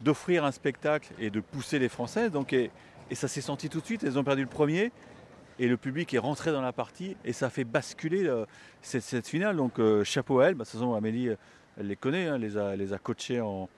d'offrir 0.00 0.44
un 0.44 0.52
spectacle 0.52 1.12
et 1.18 1.30
de 1.30 1.40
pousser 1.40 1.78
les 1.78 1.88
Françaises. 1.88 2.30
Donc, 2.30 2.52
et, 2.52 2.70
ça 3.12 3.28
s'est 3.28 3.40
senti 3.40 3.68
tout 3.68 3.80
de 3.80 3.84
suite. 3.84 4.04
Elles 4.04 4.18
ont 4.18 4.24
perdu 4.24 4.42
le 4.42 4.48
premier 4.48 4.90
et 5.58 5.68
le 5.68 5.76
public 5.76 6.12
est 6.14 6.18
rentré 6.18 6.50
dans 6.50 6.62
la 6.62 6.72
partie 6.72 7.16
et 7.24 7.32
ça 7.32 7.48
fait 7.48 7.64
basculer 7.64 8.26
euh, 8.26 8.44
cette, 8.82 9.28
finale. 9.28 9.56
Donc 9.56 9.78
euh, 9.78 10.04
chapeau 10.04 10.40
à 10.40 10.46
elle. 10.46 10.54
Bah, 10.54 10.64
de 10.64 10.70
toute 10.70 10.78
façon, 10.80 10.94
Amélie, 10.94 11.28
elle 11.78 11.86
les 11.86 11.96
connaît, 11.96 12.26
hein, 12.26 12.38
les, 12.38 12.56
a, 12.56 12.76
les 12.76 12.92
a 12.92 12.98
coachés 12.98 13.40
en, 13.40 13.68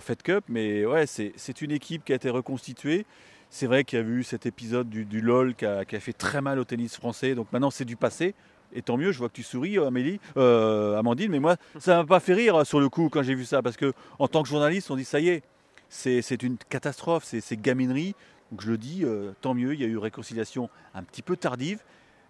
Fed 0.00 0.22
Cup. 0.22 0.44
Mais 0.48 0.84
ouais, 0.84 1.06
c'est 1.06 1.62
une 1.62 1.70
équipe 1.70 2.04
qui 2.04 2.12
a 2.12 2.16
été 2.16 2.28
reconstituée. 2.28 3.06
C'est 3.48 3.66
vrai 3.66 3.84
qu'il 3.84 3.98
y 3.98 4.02
a 4.02 4.04
eu 4.04 4.24
cet 4.24 4.44
épisode 4.44 4.90
du, 4.90 5.04
du 5.04 5.20
LOL 5.20 5.54
qui 5.54 5.64
a, 5.64 5.84
qui 5.84 5.96
a, 5.96 6.00
fait 6.00 6.12
très 6.12 6.42
mal 6.42 6.58
au 6.58 6.64
tennis 6.64 6.96
français. 6.96 7.34
Donc 7.34 7.50
maintenant, 7.52 7.70
c'est 7.70 7.84
du 7.84 7.96
passé. 7.96 8.34
Et 8.72 8.82
tant 8.82 8.96
mieux, 8.96 9.12
je 9.12 9.18
vois 9.18 9.28
que 9.28 9.34
tu 9.34 9.42
souris, 9.42 9.78
Amélie, 9.78 10.20
euh, 10.36 10.98
Amandine, 10.98 11.30
mais 11.30 11.40
moi, 11.40 11.56
ça 11.78 11.96
ne 11.96 12.02
m'a 12.02 12.06
pas 12.06 12.20
fait 12.20 12.34
rire 12.34 12.66
sur 12.66 12.80
le 12.80 12.88
coup 12.88 13.08
quand 13.08 13.22
j'ai 13.22 13.34
vu 13.34 13.44
ça, 13.44 13.62
parce 13.62 13.76
que 13.76 13.92
tant 14.30 14.42
que 14.42 14.48
journaliste, 14.48 14.90
on 14.90 14.96
dit 14.96 15.04
ça 15.04 15.20
y 15.20 15.28
est, 15.28 15.42
c'est 15.88 16.42
une 16.42 16.56
catastrophe, 16.68 17.24
c'est 17.24 17.60
gaminerie. 17.60 18.14
Donc 18.50 18.60
je 18.60 18.70
le 18.70 18.78
dis, 18.78 19.04
euh, 19.04 19.32
tant 19.40 19.54
mieux, 19.54 19.74
il 19.74 19.80
y 19.80 19.84
a 19.84 19.88
eu 19.88 19.98
réconciliation 19.98 20.70
un 20.94 21.02
petit 21.02 21.22
peu 21.22 21.36
tardive, 21.36 21.82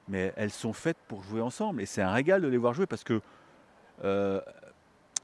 mais 0.09 0.33
elles 0.37 0.51
sont 0.51 0.73
faites 0.73 0.97
pour 1.09 1.23
jouer 1.23 1.43
ensemble. 1.43 1.83
Et 1.83 1.87
c'est 1.87 2.03
un 2.03 2.13
régal 2.13 2.41
de 2.41 2.49
les 2.49 2.57
voir 2.57 2.73
jouer 2.73 2.87
parce 2.87 3.05
que 3.05 3.21
euh, 4.05 4.41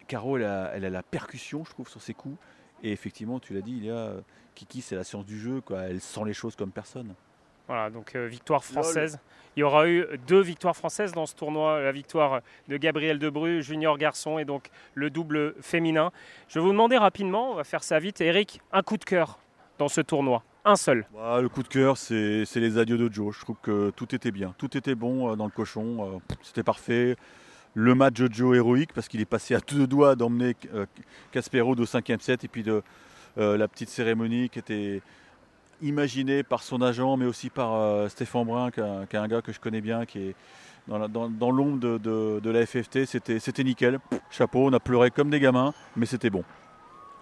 Caro, 0.08 0.36
elle 0.36 0.44
a, 0.44 0.78
la 0.78 1.02
percussion, 1.02 1.64
je 1.64 1.70
trouve, 1.70 1.88
sur 1.88 2.02
ses 2.02 2.14
coups. 2.14 2.36
Et 2.82 2.92
effectivement, 2.92 3.38
tu 3.38 3.54
l'as 3.54 3.60
dit, 3.60 3.72
il 3.72 3.84
y 3.84 3.90
a 3.90 4.14
Kiki, 4.54 4.82
c'est 4.82 4.96
la 4.96 5.04
science 5.04 5.24
du 5.24 5.38
jeu, 5.38 5.62
elle 5.70 6.00
sent 6.00 6.24
les 6.26 6.34
choses 6.34 6.56
comme 6.56 6.72
personne. 6.72 7.14
Voilà, 7.68 7.90
donc 7.90 8.14
euh, 8.14 8.26
victoire 8.26 8.64
française. 8.64 9.18
Il 9.56 9.60
y 9.60 9.62
aura 9.62 9.86
eu 9.86 10.06
deux 10.26 10.40
victoires 10.40 10.76
françaises 10.76 11.12
dans 11.12 11.26
ce 11.26 11.34
tournoi, 11.34 11.80
la 11.82 11.92
victoire 11.92 12.40
de 12.68 12.76
Gabriel 12.78 13.18
Debru, 13.18 13.62
junior 13.62 13.98
garçon, 13.98 14.38
et 14.38 14.46
donc 14.46 14.70
le 14.94 15.10
double 15.10 15.54
féminin. 15.60 16.10
Je 16.48 16.58
vais 16.58 16.64
vous 16.64 16.72
demander 16.72 16.96
rapidement, 16.96 17.52
on 17.52 17.54
va 17.54 17.64
faire 17.64 17.84
ça 17.84 17.98
vite, 17.98 18.22
Eric, 18.22 18.62
un 18.72 18.82
coup 18.82 18.96
de 18.96 19.04
cœur 19.04 19.38
dans 19.78 19.88
ce 19.88 20.00
tournoi 20.00 20.42
un 20.64 20.76
seul. 20.76 21.06
Bah, 21.12 21.40
le 21.40 21.48
coup 21.48 21.62
de 21.62 21.68
cœur, 21.68 21.96
c'est 21.96 22.46
les 22.54 22.78
adieux 22.78 22.98
de 22.98 23.12
Joe. 23.12 23.34
Je 23.34 23.40
trouve 23.40 23.56
que 23.62 23.90
tout 23.90 24.14
était 24.14 24.30
bien. 24.30 24.54
Tout 24.58 24.76
était 24.76 24.94
bon 24.94 25.32
euh, 25.32 25.36
dans 25.36 25.46
le 25.46 25.50
cochon. 25.50 26.16
Euh, 26.16 26.34
C'était 26.42 26.62
parfait. 26.62 27.16
Le 27.74 27.94
match 27.94 28.14
de 28.14 28.32
Joe 28.32 28.56
héroïque, 28.56 28.92
parce 28.92 29.08
qu'il 29.08 29.20
est 29.20 29.26
passé 29.26 29.54
à 29.54 29.60
deux 29.60 29.86
doigts 29.86 30.14
d'emmener 30.14 30.54
euh, 30.74 30.86
Caspero 31.32 31.74
au 31.74 31.86
cinquième 31.86 32.20
set. 32.20 32.44
Et 32.44 32.48
puis 32.48 32.62
de 32.62 32.82
euh, 33.38 33.56
la 33.56 33.66
petite 33.66 33.88
cérémonie 33.88 34.50
qui 34.50 34.58
était 34.58 35.02
imaginée 35.82 36.42
par 36.42 36.62
son 36.62 36.80
agent, 36.80 37.16
mais 37.16 37.26
aussi 37.26 37.50
par 37.50 37.74
euh, 37.74 38.08
Stéphane 38.08 38.44
Brun, 38.44 38.70
qui 38.70 38.80
est, 38.80 39.08
qui 39.08 39.16
est, 39.16 39.18
un 39.18 39.28
gars 39.28 39.42
que 39.42 39.52
je 39.52 39.60
connais 39.60 39.80
bien, 39.80 40.06
qui 40.06 40.18
est 40.18 40.34
dans, 40.88 41.08
dans, 41.08 41.28
dans 41.28 41.50
l'ombre 41.50 41.78
de, 41.78 41.98
de, 41.98 42.40
de, 42.40 42.50
la 42.50 42.66
FFT. 42.66 43.04
C'était 43.04 43.64
nickel. 43.64 43.98
Chapeau, 44.30 44.66
on 44.66 44.72
a 44.72 44.80
pleuré 44.80 45.10
comme 45.10 45.30
des 45.30 45.40
gamins, 45.40 45.72
mais 45.96 46.06
c'était 46.06 46.30
bon. 46.30 46.44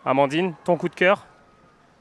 Amandine, 0.05 0.55
ton 0.64 0.76
coup 0.76 0.88
de 0.88 0.95
cœur? 0.95 1.26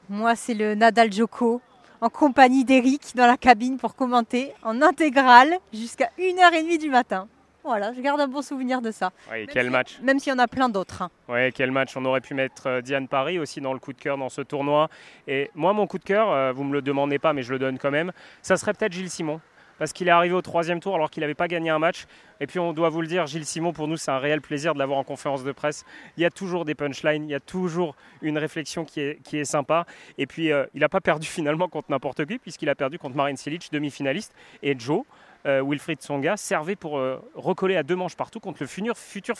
Moi, 0.08 0.34
c'est 0.34 0.54
le 0.54 0.74
Nadal 0.74 1.12
Joko 1.12 1.60
en 2.00 2.08
compagnie 2.08 2.64
d'Eric 2.64 3.14
dans 3.14 3.26
la 3.26 3.36
cabine 3.36 3.76
pour 3.76 3.94
commenter 3.94 4.52
en 4.62 4.80
intégrale 4.80 5.58
jusqu'à 5.72 6.10
1h30 6.18 6.78
du 6.78 6.90
matin. 6.90 7.28
Voilà, 7.64 7.92
je 7.92 8.00
garde 8.00 8.20
un 8.20 8.28
bon 8.28 8.42
souvenir 8.42 8.80
de 8.80 8.90
ça. 8.90 9.12
Oui, 9.30 9.46
quel 9.52 9.66
si, 9.66 9.70
match 9.70 9.98
Même 10.02 10.18
s'il 10.18 10.32
y 10.32 10.36
en 10.36 10.38
a 10.38 10.48
plein 10.48 10.68
d'autres. 10.68 11.02
Hein. 11.02 11.10
Oui, 11.28 11.52
quel 11.52 11.70
match 11.70 11.96
On 11.96 12.04
aurait 12.04 12.20
pu 12.20 12.34
mettre 12.34 12.80
Diane 12.80 13.08
Paris 13.08 13.38
aussi 13.38 13.60
dans 13.60 13.72
le 13.72 13.78
coup 13.78 13.92
de 13.92 14.00
cœur 14.00 14.16
dans 14.16 14.28
ce 14.28 14.40
tournoi. 14.40 14.88
Et 15.28 15.50
moi, 15.54 15.72
mon 15.72 15.86
coup 15.86 15.98
de 15.98 16.04
cœur, 16.04 16.54
vous 16.54 16.64
ne 16.64 16.70
me 16.70 16.74
le 16.74 16.82
demandez 16.82 17.18
pas, 17.18 17.32
mais 17.32 17.42
je 17.42 17.52
le 17.52 17.58
donne 17.58 17.78
quand 17.78 17.90
même, 17.90 18.12
ça 18.42 18.56
serait 18.56 18.72
peut-être 18.72 18.92
Gilles 18.92 19.10
Simon 19.10 19.40
parce 19.80 19.94
qu'il 19.94 20.08
est 20.08 20.10
arrivé 20.10 20.34
au 20.34 20.42
troisième 20.42 20.78
tour 20.78 20.94
alors 20.94 21.10
qu'il 21.10 21.22
n'avait 21.22 21.34
pas 21.34 21.48
gagné 21.48 21.70
un 21.70 21.78
match. 21.78 22.04
Et 22.38 22.46
puis 22.46 22.58
on 22.58 22.74
doit 22.74 22.90
vous 22.90 23.00
le 23.00 23.06
dire, 23.06 23.26
Gilles 23.26 23.46
Simon, 23.46 23.72
pour 23.72 23.88
nous, 23.88 23.96
c'est 23.96 24.10
un 24.10 24.18
réel 24.18 24.42
plaisir 24.42 24.74
de 24.74 24.78
l'avoir 24.78 24.98
en 24.98 25.04
conférence 25.04 25.42
de 25.42 25.52
presse. 25.52 25.86
Il 26.18 26.22
y 26.22 26.26
a 26.26 26.30
toujours 26.30 26.66
des 26.66 26.74
punchlines, 26.74 27.24
il 27.24 27.30
y 27.30 27.34
a 27.34 27.40
toujours 27.40 27.96
une 28.20 28.36
réflexion 28.36 28.84
qui 28.84 29.00
est, 29.00 29.22
qui 29.22 29.38
est 29.38 29.46
sympa. 29.46 29.86
Et 30.18 30.26
puis 30.26 30.52
euh, 30.52 30.66
il 30.74 30.80
n'a 30.80 30.90
pas 30.90 31.00
perdu 31.00 31.26
finalement 31.26 31.66
contre 31.66 31.90
n'importe 31.90 32.26
qui, 32.26 32.38
puisqu'il 32.38 32.68
a 32.68 32.74
perdu 32.74 32.98
contre 32.98 33.16
Marine 33.16 33.38
Silic, 33.38 33.72
demi-finaliste, 33.72 34.34
et 34.62 34.78
Joe. 34.78 35.04
Euh, 35.46 35.62
Wilfried 35.66 36.00
Tsonga 36.00 36.36
servait 36.36 36.76
pour 36.76 36.98
euh, 36.98 37.18
recoller 37.34 37.76
à 37.76 37.82
deux 37.82 37.96
manches 37.96 38.16
partout 38.16 38.40
contre 38.40 38.58
le 38.60 38.66
futur, 38.66 38.96
futur, 38.96 39.36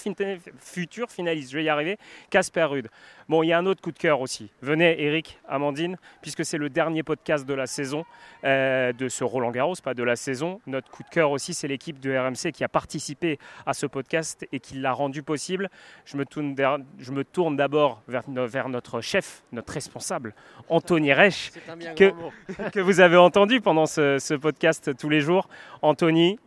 futur 0.59 1.11
finaliste, 1.11 1.51
je 1.51 1.57
vais 1.57 1.65
y 1.65 1.69
arriver, 1.69 1.99
Casper 2.31 2.65
Rude. 2.65 2.89
Bon, 3.29 3.43
il 3.43 3.49
y 3.49 3.53
a 3.53 3.59
un 3.59 3.67
autre 3.67 3.81
coup 3.81 3.93
de 3.93 3.99
cœur 3.99 4.21
aussi. 4.21 4.51
Venez, 4.61 5.01
Eric, 5.05 5.39
Amandine, 5.49 5.97
puisque 6.21 6.45
c'est 6.45 6.59
le 6.59 6.69
dernier 6.69 7.03
podcast 7.03 7.47
de 7.47 7.55
la 7.55 7.67
saison, 7.67 8.05
euh, 8.45 8.93
de 8.93 9.09
ce 9.09 9.23
Roland 9.23 9.53
Garros, 9.53 9.75
pas 9.83 9.95
de 9.95 10.03
la 10.03 10.17
saison. 10.17 10.61
Notre 10.67 10.91
coup 10.91 11.03
de 11.05 11.09
cœur 11.09 11.31
aussi, 11.31 11.55
c'est 11.55 11.69
l'équipe 11.69 12.01
de 12.01 12.17
RMC 12.17 12.51
qui 12.53 12.65
a 12.65 12.69
participé 12.69 13.39
à 13.67 13.75
ce 13.75 13.87
podcast 13.87 14.47
et 14.51 14.59
qui 14.59 14.75
l'a 14.75 14.93
rendu 14.93 15.23
possible. 15.23 15.71
Je 16.07 16.17
me 16.17 16.25
tourne, 16.25 16.57
je 16.99 17.13
me 17.13 17.23
tourne 17.23 17.57
d'abord 17.57 18.03
vers, 18.09 18.25
vers, 18.27 18.69
notre 18.69 19.01
chef, 19.01 19.45
notre 19.53 19.73
responsable, 19.75 20.35
Anthony 20.69 21.13
Reich, 21.13 21.53
que, 21.95 22.13
que, 22.73 22.81
vous 22.81 23.01
avez 23.01 23.17
entendu 23.17 23.61
pendant 23.61 23.87
ce, 23.87 24.19
ce 24.19 24.35
podcast 24.35 24.97
tous 24.97 25.09
les 25.09 25.21
jours. 25.21 25.49
Anthony, 25.91 26.39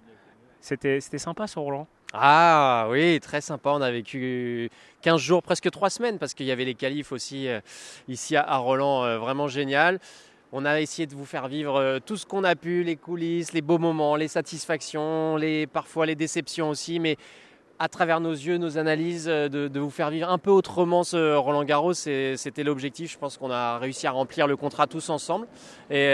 c'était 0.62 1.00
sympa 1.18 1.48
ce 1.48 1.60
Roland 1.60 1.86
ah 2.16 2.86
oui, 2.92 3.20
très 3.20 3.42
sympa. 3.42 3.72
On 3.72 3.82
a 3.82 3.90
vécu 3.90 4.70
15 5.02 5.20
jours, 5.20 5.42
presque 5.42 5.72
3 5.72 5.90
semaines, 5.90 6.20
parce 6.20 6.36
qu'il 6.36 6.46
y 6.46 6.52
avait 6.52 6.64
les 6.64 6.76
qualifs 6.76 7.12
aussi 7.12 7.48
euh, 7.48 7.60
ici 8.08 8.36
à, 8.36 8.58
Roland, 8.58 9.04
euh, 9.04 9.18
vraiment 9.18 9.48
génial. 9.48 10.00
On 10.52 10.64
a 10.64 10.80
essayé 10.80 11.08
de 11.08 11.16
vous 11.16 11.26
faire 11.26 11.48
vivre 11.48 11.76
euh, 11.76 11.98
tout 11.98 12.16
ce 12.16 12.28
qu'on 12.28 12.44
a 12.44 12.56
pu, 12.56 12.84
les 12.84 12.98
coulisses, 12.98 13.52
les 13.54 13.64
beaux 13.64 13.80
moments, 13.80 14.16
les 14.16 14.28
satisfactions, 14.28 15.38
les, 15.38 15.66
parfois 15.66 16.06
les 16.06 16.14
déceptions 16.14 16.70
aussi, 16.70 17.00
mais 17.00 17.18
à 17.80 17.88
travers 17.88 18.20
nos 18.20 18.34
yeux, 18.34 18.58
nos 18.58 18.78
analyses, 18.78 19.26
de, 19.26 19.48
de 19.68 19.80
vous 19.80 19.90
faire 19.90 20.12
vivre 20.12 20.30
un 20.30 20.38
peu 20.38 20.52
autrement 20.52 21.04
ce 21.04 21.36
Roland 21.36 21.64
Garros. 21.64 21.94
C'était 21.96 22.64
l'objectif. 22.64 23.12
Je 23.12 23.18
pense 23.18 23.38
qu'on 23.38 23.50
a 23.50 23.80
réussi 23.80 24.06
à 24.06 24.12
remplir 24.12 24.46
le 24.46 24.56
contrat 24.56 24.86
tous 24.86 25.10
ensemble. 25.10 25.48
Et 25.90 26.14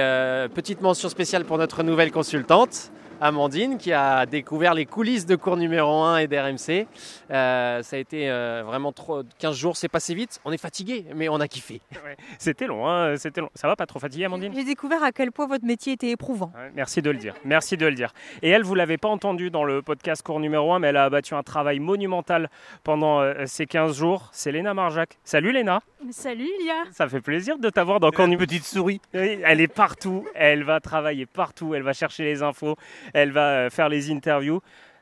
petite 0.55 0.81
mention 0.81 1.09
spéciale 1.09 1.43
pour 1.43 1.57
notre 1.57 1.83
nouvelle 1.83 2.11
consultante. 2.11 2.91
Amandine 3.21 3.77
qui 3.77 3.91
a 3.91 4.25
découvert 4.25 4.73
les 4.73 4.85
coulisses 4.85 5.25
de 5.25 5.35
cours 5.35 5.57
numéro 5.57 6.01
1 6.03 6.19
et 6.19 6.27
d'RMC. 6.27 6.87
Euh, 7.31 7.83
ça 7.83 7.95
a 7.95 7.99
été 7.99 8.29
euh, 8.29 8.63
vraiment 8.65 8.91
trop, 8.91 9.23
15 9.39 9.55
jours, 9.55 9.77
c'est 9.77 9.89
passé 9.89 10.13
vite. 10.13 10.39
On 10.45 10.51
est 10.51 10.57
fatigué, 10.57 11.05
mais 11.15 11.27
on 11.29 11.39
a 11.39 11.47
kiffé. 11.47 11.81
Ouais, 12.05 12.15
c'était 12.37 12.67
long, 12.67 12.87
hein, 12.87 13.15
c'était 13.17 13.41
long. 13.41 13.49
Ça 13.55 13.67
va 13.67 13.75
pas 13.75 13.85
trop 13.85 13.99
fatigué, 13.99 14.25
Amandine? 14.25 14.53
J'ai 14.55 14.63
découvert 14.63 15.03
à 15.03 15.11
quel 15.11 15.31
point 15.31 15.47
votre 15.47 15.65
métier 15.65 15.93
était 15.93 16.11
éprouvant. 16.11 16.51
Ouais, 16.55 16.71
merci 16.73 17.01
de 17.01 17.09
le 17.09 17.17
dire. 17.17 17.35
Merci 17.43 17.77
de 17.77 17.85
le 17.85 17.93
dire. 17.93 18.13
Et 18.41 18.49
elle, 18.49 18.63
vous 18.63 18.75
l'avez 18.75 18.97
pas 18.97 19.09
entendu 19.09 19.49
dans 19.49 19.63
le 19.63 19.81
podcast 19.81 20.23
cours 20.23 20.39
numéro 20.39 20.73
1, 20.73 20.79
mais 20.79 20.87
elle 20.87 20.97
a 20.97 21.03
abattu 21.03 21.33
un 21.33 21.43
travail 21.43 21.79
monumental 21.79 22.49
pendant 22.83 23.19
euh, 23.19 23.43
ces 23.45 23.65
15 23.65 23.97
jours. 23.97 24.29
C'est 24.31 24.51
Léna 24.51 24.73
Marjac. 24.73 25.17
Salut 25.23 25.51
Léna. 25.51 25.81
Salut 26.11 26.49
Lia. 26.61 26.85
Ça 26.91 27.09
fait 27.09 27.19
plaisir 27.19 27.59
de 27.59 27.69
t'avoir 27.69 27.99
dans 27.99 28.09
numéro 28.19 28.39
petite 28.39 28.63
souris. 28.63 29.01
Elle 29.11 29.59
est 29.59 29.67
partout. 29.67 30.25
Elle 30.33 30.63
va 30.63 30.79
travailler 30.79 31.25
partout. 31.25 31.75
Elle 31.75 31.83
va 31.83 31.93
chercher 31.93 32.23
les 32.23 32.41
infos 32.41 32.77
elle 33.13 33.31
va 33.31 33.69
faire 33.69 33.89
les 33.89 34.09
interviews. 34.09 34.61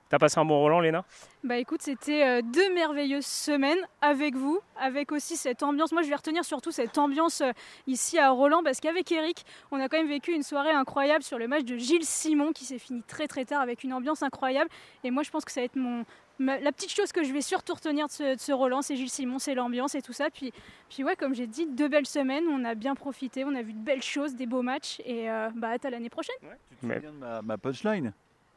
T'as 0.10 0.18
passé 0.18 0.40
un 0.40 0.46
bon 0.46 0.58
Roland, 0.60 0.80
Léna? 0.80 1.04
Bah 1.44 1.58
écoute, 1.58 1.82
c'était 1.82 2.42
deux 2.42 2.74
merveilleuses 2.74 3.26
semaines 3.26 3.80
avec 4.02 4.36
vous, 4.36 4.60
avec 4.80 5.12
aussi 5.12 5.36
cette 5.36 5.64
ambiance. 5.64 5.92
Moi, 5.92 6.02
je 6.02 6.10
vais 6.10 6.16
retenir 6.16 6.46
surtout 6.46 6.72
cette 6.72 6.98
ambiance 6.98 7.44
ici 7.88 8.18
à 8.18 8.32
Roland, 8.32 8.64
parce 8.64 8.80
qu'avec 8.80 9.12
Eric, 9.12 9.46
on 9.70 9.80
a 9.82 9.90
quand 9.90 9.98
même 9.98 10.08
vécu 10.08 10.32
une 10.32 10.44
soirée 10.44 10.72
incroyable 10.72 11.24
sur 11.24 11.38
le 11.38 11.48
match 11.48 11.64
de 11.64 11.78
Gilles 11.78 12.06
Simon, 12.06 12.54
qui 12.54 12.64
s'est 12.64 12.80
fini 12.80 13.04
très 13.06 13.28
très 13.28 13.44
tard 13.44 13.62
avec 13.62 13.84
une 13.84 13.92
ambiance 13.92 14.24
incroyable. 14.24 14.70
Et 15.04 15.12
moi, 15.12 15.24
je 15.24 15.30
pense 15.30 15.44
que 15.44 15.52
ça 15.52 15.60
va 15.60 15.66
être 15.66 15.76
mon, 15.76 16.06
la 16.40 16.72
petite 16.72 16.92
chose 16.92 17.12
que 17.12 17.24
je 17.24 17.34
vais 17.34 17.42
surtout 17.42 17.74
retenir 17.74 18.08
de 18.08 18.12
ce, 18.12 18.36
de 18.36 18.40
ce 18.40 18.52
Roland, 18.52 18.82
c'est 18.82 18.96
Gilles 18.96 19.10
Simon, 19.10 19.40
c'est 19.40 19.56
l'ambiance 19.56 19.96
et 19.96 20.02
tout 20.02 20.14
ça. 20.14 20.30
Puis, 20.30 20.54
puis 20.90 21.04
ouais, 21.04 21.16
comme 21.16 21.34
j'ai 21.34 21.48
dit, 21.48 21.66
deux 21.66 21.88
belles 21.88 22.08
semaines, 22.08 22.46
on 22.50 22.64
a 22.64 22.76
bien 22.76 22.96
profité, 22.96 23.44
on 23.46 23.56
a 23.56 23.62
vu 23.62 23.74
de 23.74 23.80
belles 23.80 24.04
choses, 24.04 24.36
des 24.36 24.46
beaux 24.46 24.62
matchs, 24.62 25.02
et 25.06 25.30
euh, 25.30 25.50
bah 25.56 25.76
à 25.84 25.90
l'année 25.90 26.10
prochaine. 26.10 26.36
Ouais, 26.44 26.58
tu 26.70 26.76
te 26.76 26.94
souviens 26.94 27.12
de 27.12 27.18
ma, 27.18 27.42
ma 27.42 27.58
punchline 27.58 28.14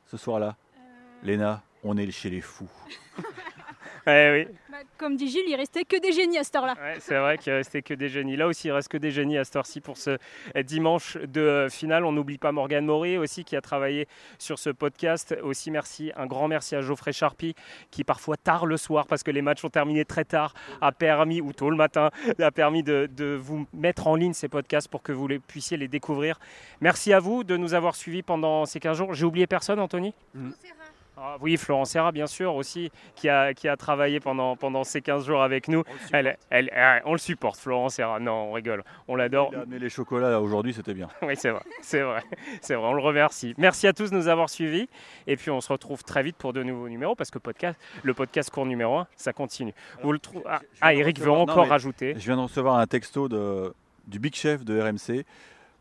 ce 0.06 0.16
soir-là? 0.16 0.56
Euh... 0.76 0.80
Léna, 1.22 1.62
on 1.82 1.96
est 1.96 2.10
chez 2.10 2.30
les 2.30 2.40
fous. 2.40 2.70
ouais, 4.06 4.46
oui. 4.48 4.54
Bah, 4.70 4.78
comme 4.98 5.16
dit 5.16 5.28
Gilles, 5.28 5.48
il 5.48 5.56
restait 5.56 5.84
que 5.84 6.00
des 6.00 6.12
génies 6.12 6.38
à 6.38 6.44
cette 6.44 6.56
heure-là. 6.56 6.74
c'est 6.98 7.18
vrai 7.18 7.38
qu'il 7.38 7.52
restait 7.52 7.82
que 7.82 7.94
des 7.94 8.08
génies. 8.08 8.36
Là 8.36 8.46
aussi, 8.46 8.68
il 8.68 8.72
reste 8.72 8.88
que 8.88 8.96
des 8.96 9.10
génies 9.10 9.38
à 9.38 9.44
cette 9.44 9.56
heure-ci 9.56 9.80
pour 9.80 9.96
ce 9.96 10.18
dimanche 10.64 11.16
de 11.16 11.66
finale. 11.70 12.04
On 12.04 12.12
n'oublie 12.12 12.38
pas 12.38 12.52
Morgane 12.52 12.84
Maury 12.84 13.18
aussi 13.18 13.44
qui 13.44 13.56
a 13.56 13.60
travaillé 13.60 14.06
sur 14.38 14.58
ce 14.58 14.70
podcast. 14.70 15.36
Aussi, 15.42 15.70
merci, 15.70 16.12
un 16.16 16.26
grand 16.26 16.48
merci 16.48 16.76
à 16.76 16.80
Geoffrey 16.80 17.12
Charpie 17.12 17.54
qui 17.90 18.04
parfois 18.04 18.36
tard 18.36 18.66
le 18.66 18.76
soir 18.76 19.06
parce 19.06 19.22
que 19.22 19.30
les 19.30 19.42
matchs 19.42 19.64
ont 19.64 19.70
terminé 19.70 20.04
très 20.04 20.24
tard 20.24 20.54
a 20.80 20.92
permis, 20.92 21.40
ou 21.40 21.52
tôt 21.52 21.70
le 21.70 21.76
matin, 21.76 22.10
a 22.38 22.50
permis 22.50 22.82
de, 22.82 23.08
de 23.14 23.38
vous 23.40 23.66
mettre 23.72 24.06
en 24.06 24.14
ligne 24.14 24.32
ces 24.32 24.48
podcasts 24.48 24.88
pour 24.88 25.02
que 25.02 25.12
vous 25.12 25.28
les, 25.28 25.38
puissiez 25.38 25.76
les 25.76 25.88
découvrir. 25.88 26.38
Merci 26.80 27.12
à 27.12 27.20
vous 27.20 27.44
de 27.44 27.56
nous 27.56 27.74
avoir 27.74 27.94
suivis 27.96 28.22
pendant 28.22 28.66
ces 28.66 28.80
15 28.80 28.96
jours. 28.96 29.14
J'ai 29.14 29.24
oublié 29.24 29.46
personne, 29.46 29.80
Anthony? 29.80 30.14
Mm. 30.34 30.50
Ah 31.22 31.36
oui, 31.42 31.58
Florence 31.58 31.90
Serra, 31.90 32.12
bien 32.12 32.26
sûr, 32.26 32.54
aussi, 32.54 32.90
qui 33.14 33.28
a, 33.28 33.52
qui 33.52 33.68
a 33.68 33.76
travaillé 33.76 34.20
pendant, 34.20 34.56
pendant 34.56 34.84
ces 34.84 35.02
15 35.02 35.26
jours 35.26 35.42
avec 35.42 35.68
nous. 35.68 35.84
On 36.14 36.22
le, 36.22 36.32
elle, 36.48 37.02
on 37.04 37.12
le 37.12 37.18
supporte, 37.18 37.60
Florence 37.60 37.96
Serra. 37.96 38.18
Non, 38.18 38.48
on 38.48 38.52
rigole, 38.52 38.82
on 39.06 39.16
l'adore. 39.16 39.52
Mais 39.68 39.78
les 39.78 39.90
chocolats 39.90 40.40
aujourd'hui, 40.40 40.72
c'était 40.72 40.94
bien. 40.94 41.08
oui, 41.22 41.34
c'est 41.36 41.50
vrai, 41.50 41.60
c'est 41.82 42.00
vrai, 42.00 42.22
c'est 42.62 42.74
vrai, 42.74 42.86
on 42.86 42.94
le 42.94 43.02
remercie. 43.02 43.54
Merci 43.58 43.86
à 43.86 43.92
tous 43.92 44.10
de 44.10 44.16
nous 44.16 44.28
avoir 44.28 44.48
suivis. 44.48 44.88
Et 45.26 45.36
puis, 45.36 45.50
on 45.50 45.60
se 45.60 45.70
retrouve 45.70 46.02
très 46.04 46.22
vite 46.22 46.36
pour 46.36 46.54
de 46.54 46.62
nouveaux 46.62 46.88
numéros 46.88 47.14
parce 47.14 47.30
que 47.30 47.38
podcast, 47.38 47.78
le 48.02 48.14
podcast 48.14 48.48
court 48.48 48.64
numéro 48.64 48.96
1, 48.96 49.06
ça 49.14 49.34
continue. 49.34 49.74
Vous 50.02 50.12
le 50.12 50.18
trouvez 50.18 50.44
Ah, 50.48 50.62
ah 50.80 50.94
Eric 50.94 51.20
veut 51.20 51.30
encore 51.30 51.68
rajouter. 51.68 52.14
Je 52.14 52.24
viens 52.24 52.36
de 52.36 52.42
recevoir 52.42 52.76
un 52.76 52.86
texto 52.86 53.28
de, 53.28 53.74
du 54.06 54.18
Big 54.18 54.34
Chef 54.34 54.64
de 54.64 54.80
RMC. 54.80 55.26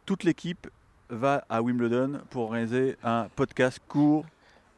Toute 0.05 0.25
l'équipe 0.25 0.67
va 1.09 1.45
à 1.47 1.61
Wimbledon 1.61 2.19
pour 2.29 2.51
réaliser 2.51 2.97
un 3.05 3.27
podcast 3.37 3.79
court 3.87 4.25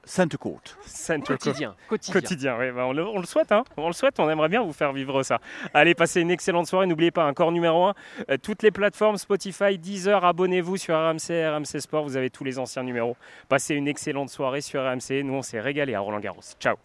Center 0.04 0.38
Court. 0.38 0.62
Center 0.86 1.34
quotidien. 1.38 1.76
Quotidien. 1.88 2.14
quotidien 2.14 2.58
oui, 2.60 2.72
bah, 2.72 2.86
on, 2.86 2.94
le, 2.94 3.26
souhaite, 3.26 3.52
hein. 3.52 3.64
on 3.78 3.88
le 3.88 3.94
souhaite, 3.94 4.20
on 4.20 4.30
aimerait 4.30 4.50
bien 4.50 4.64
vous 4.64 4.74
faire 4.74 4.94
vivre 4.94 5.24
ça. 5.24 5.40
Allez, 5.74 5.94
passez 5.94 6.22
une 6.22 6.32
excellente 6.32 6.68
soirée. 6.68 6.88
N'oubliez 6.88 7.12
pas, 7.12 7.24
un 7.24 7.34
corps 7.34 7.52
numéro 7.52 7.86
1, 7.86 7.94
euh, 8.30 8.38
toutes 8.42 8.64
les 8.64 8.72
plateformes 8.72 9.18
Spotify, 9.18 9.78
Deezer, 9.78 10.24
abonnez-vous 10.26 10.78
sur 10.78 10.96
RMC, 10.96 11.30
RMC 11.30 11.80
Sport, 11.80 12.04
vous 12.04 12.18
avez 12.18 12.30
tous 12.30 12.44
les 12.44 12.60
anciens 12.60 12.84
numéros. 12.84 13.16
Passez 13.48 13.76
une 13.76 13.88
excellente 13.88 14.30
soirée 14.30 14.62
sur 14.62 14.84
RMC. 14.84 15.24
Nous, 15.24 15.34
on 15.34 15.42
s'est 15.42 15.60
régalé 15.60 15.94
à 15.94 16.00
Roland 16.00 16.20
Garros. 16.20 16.42
Ciao. 16.60 16.78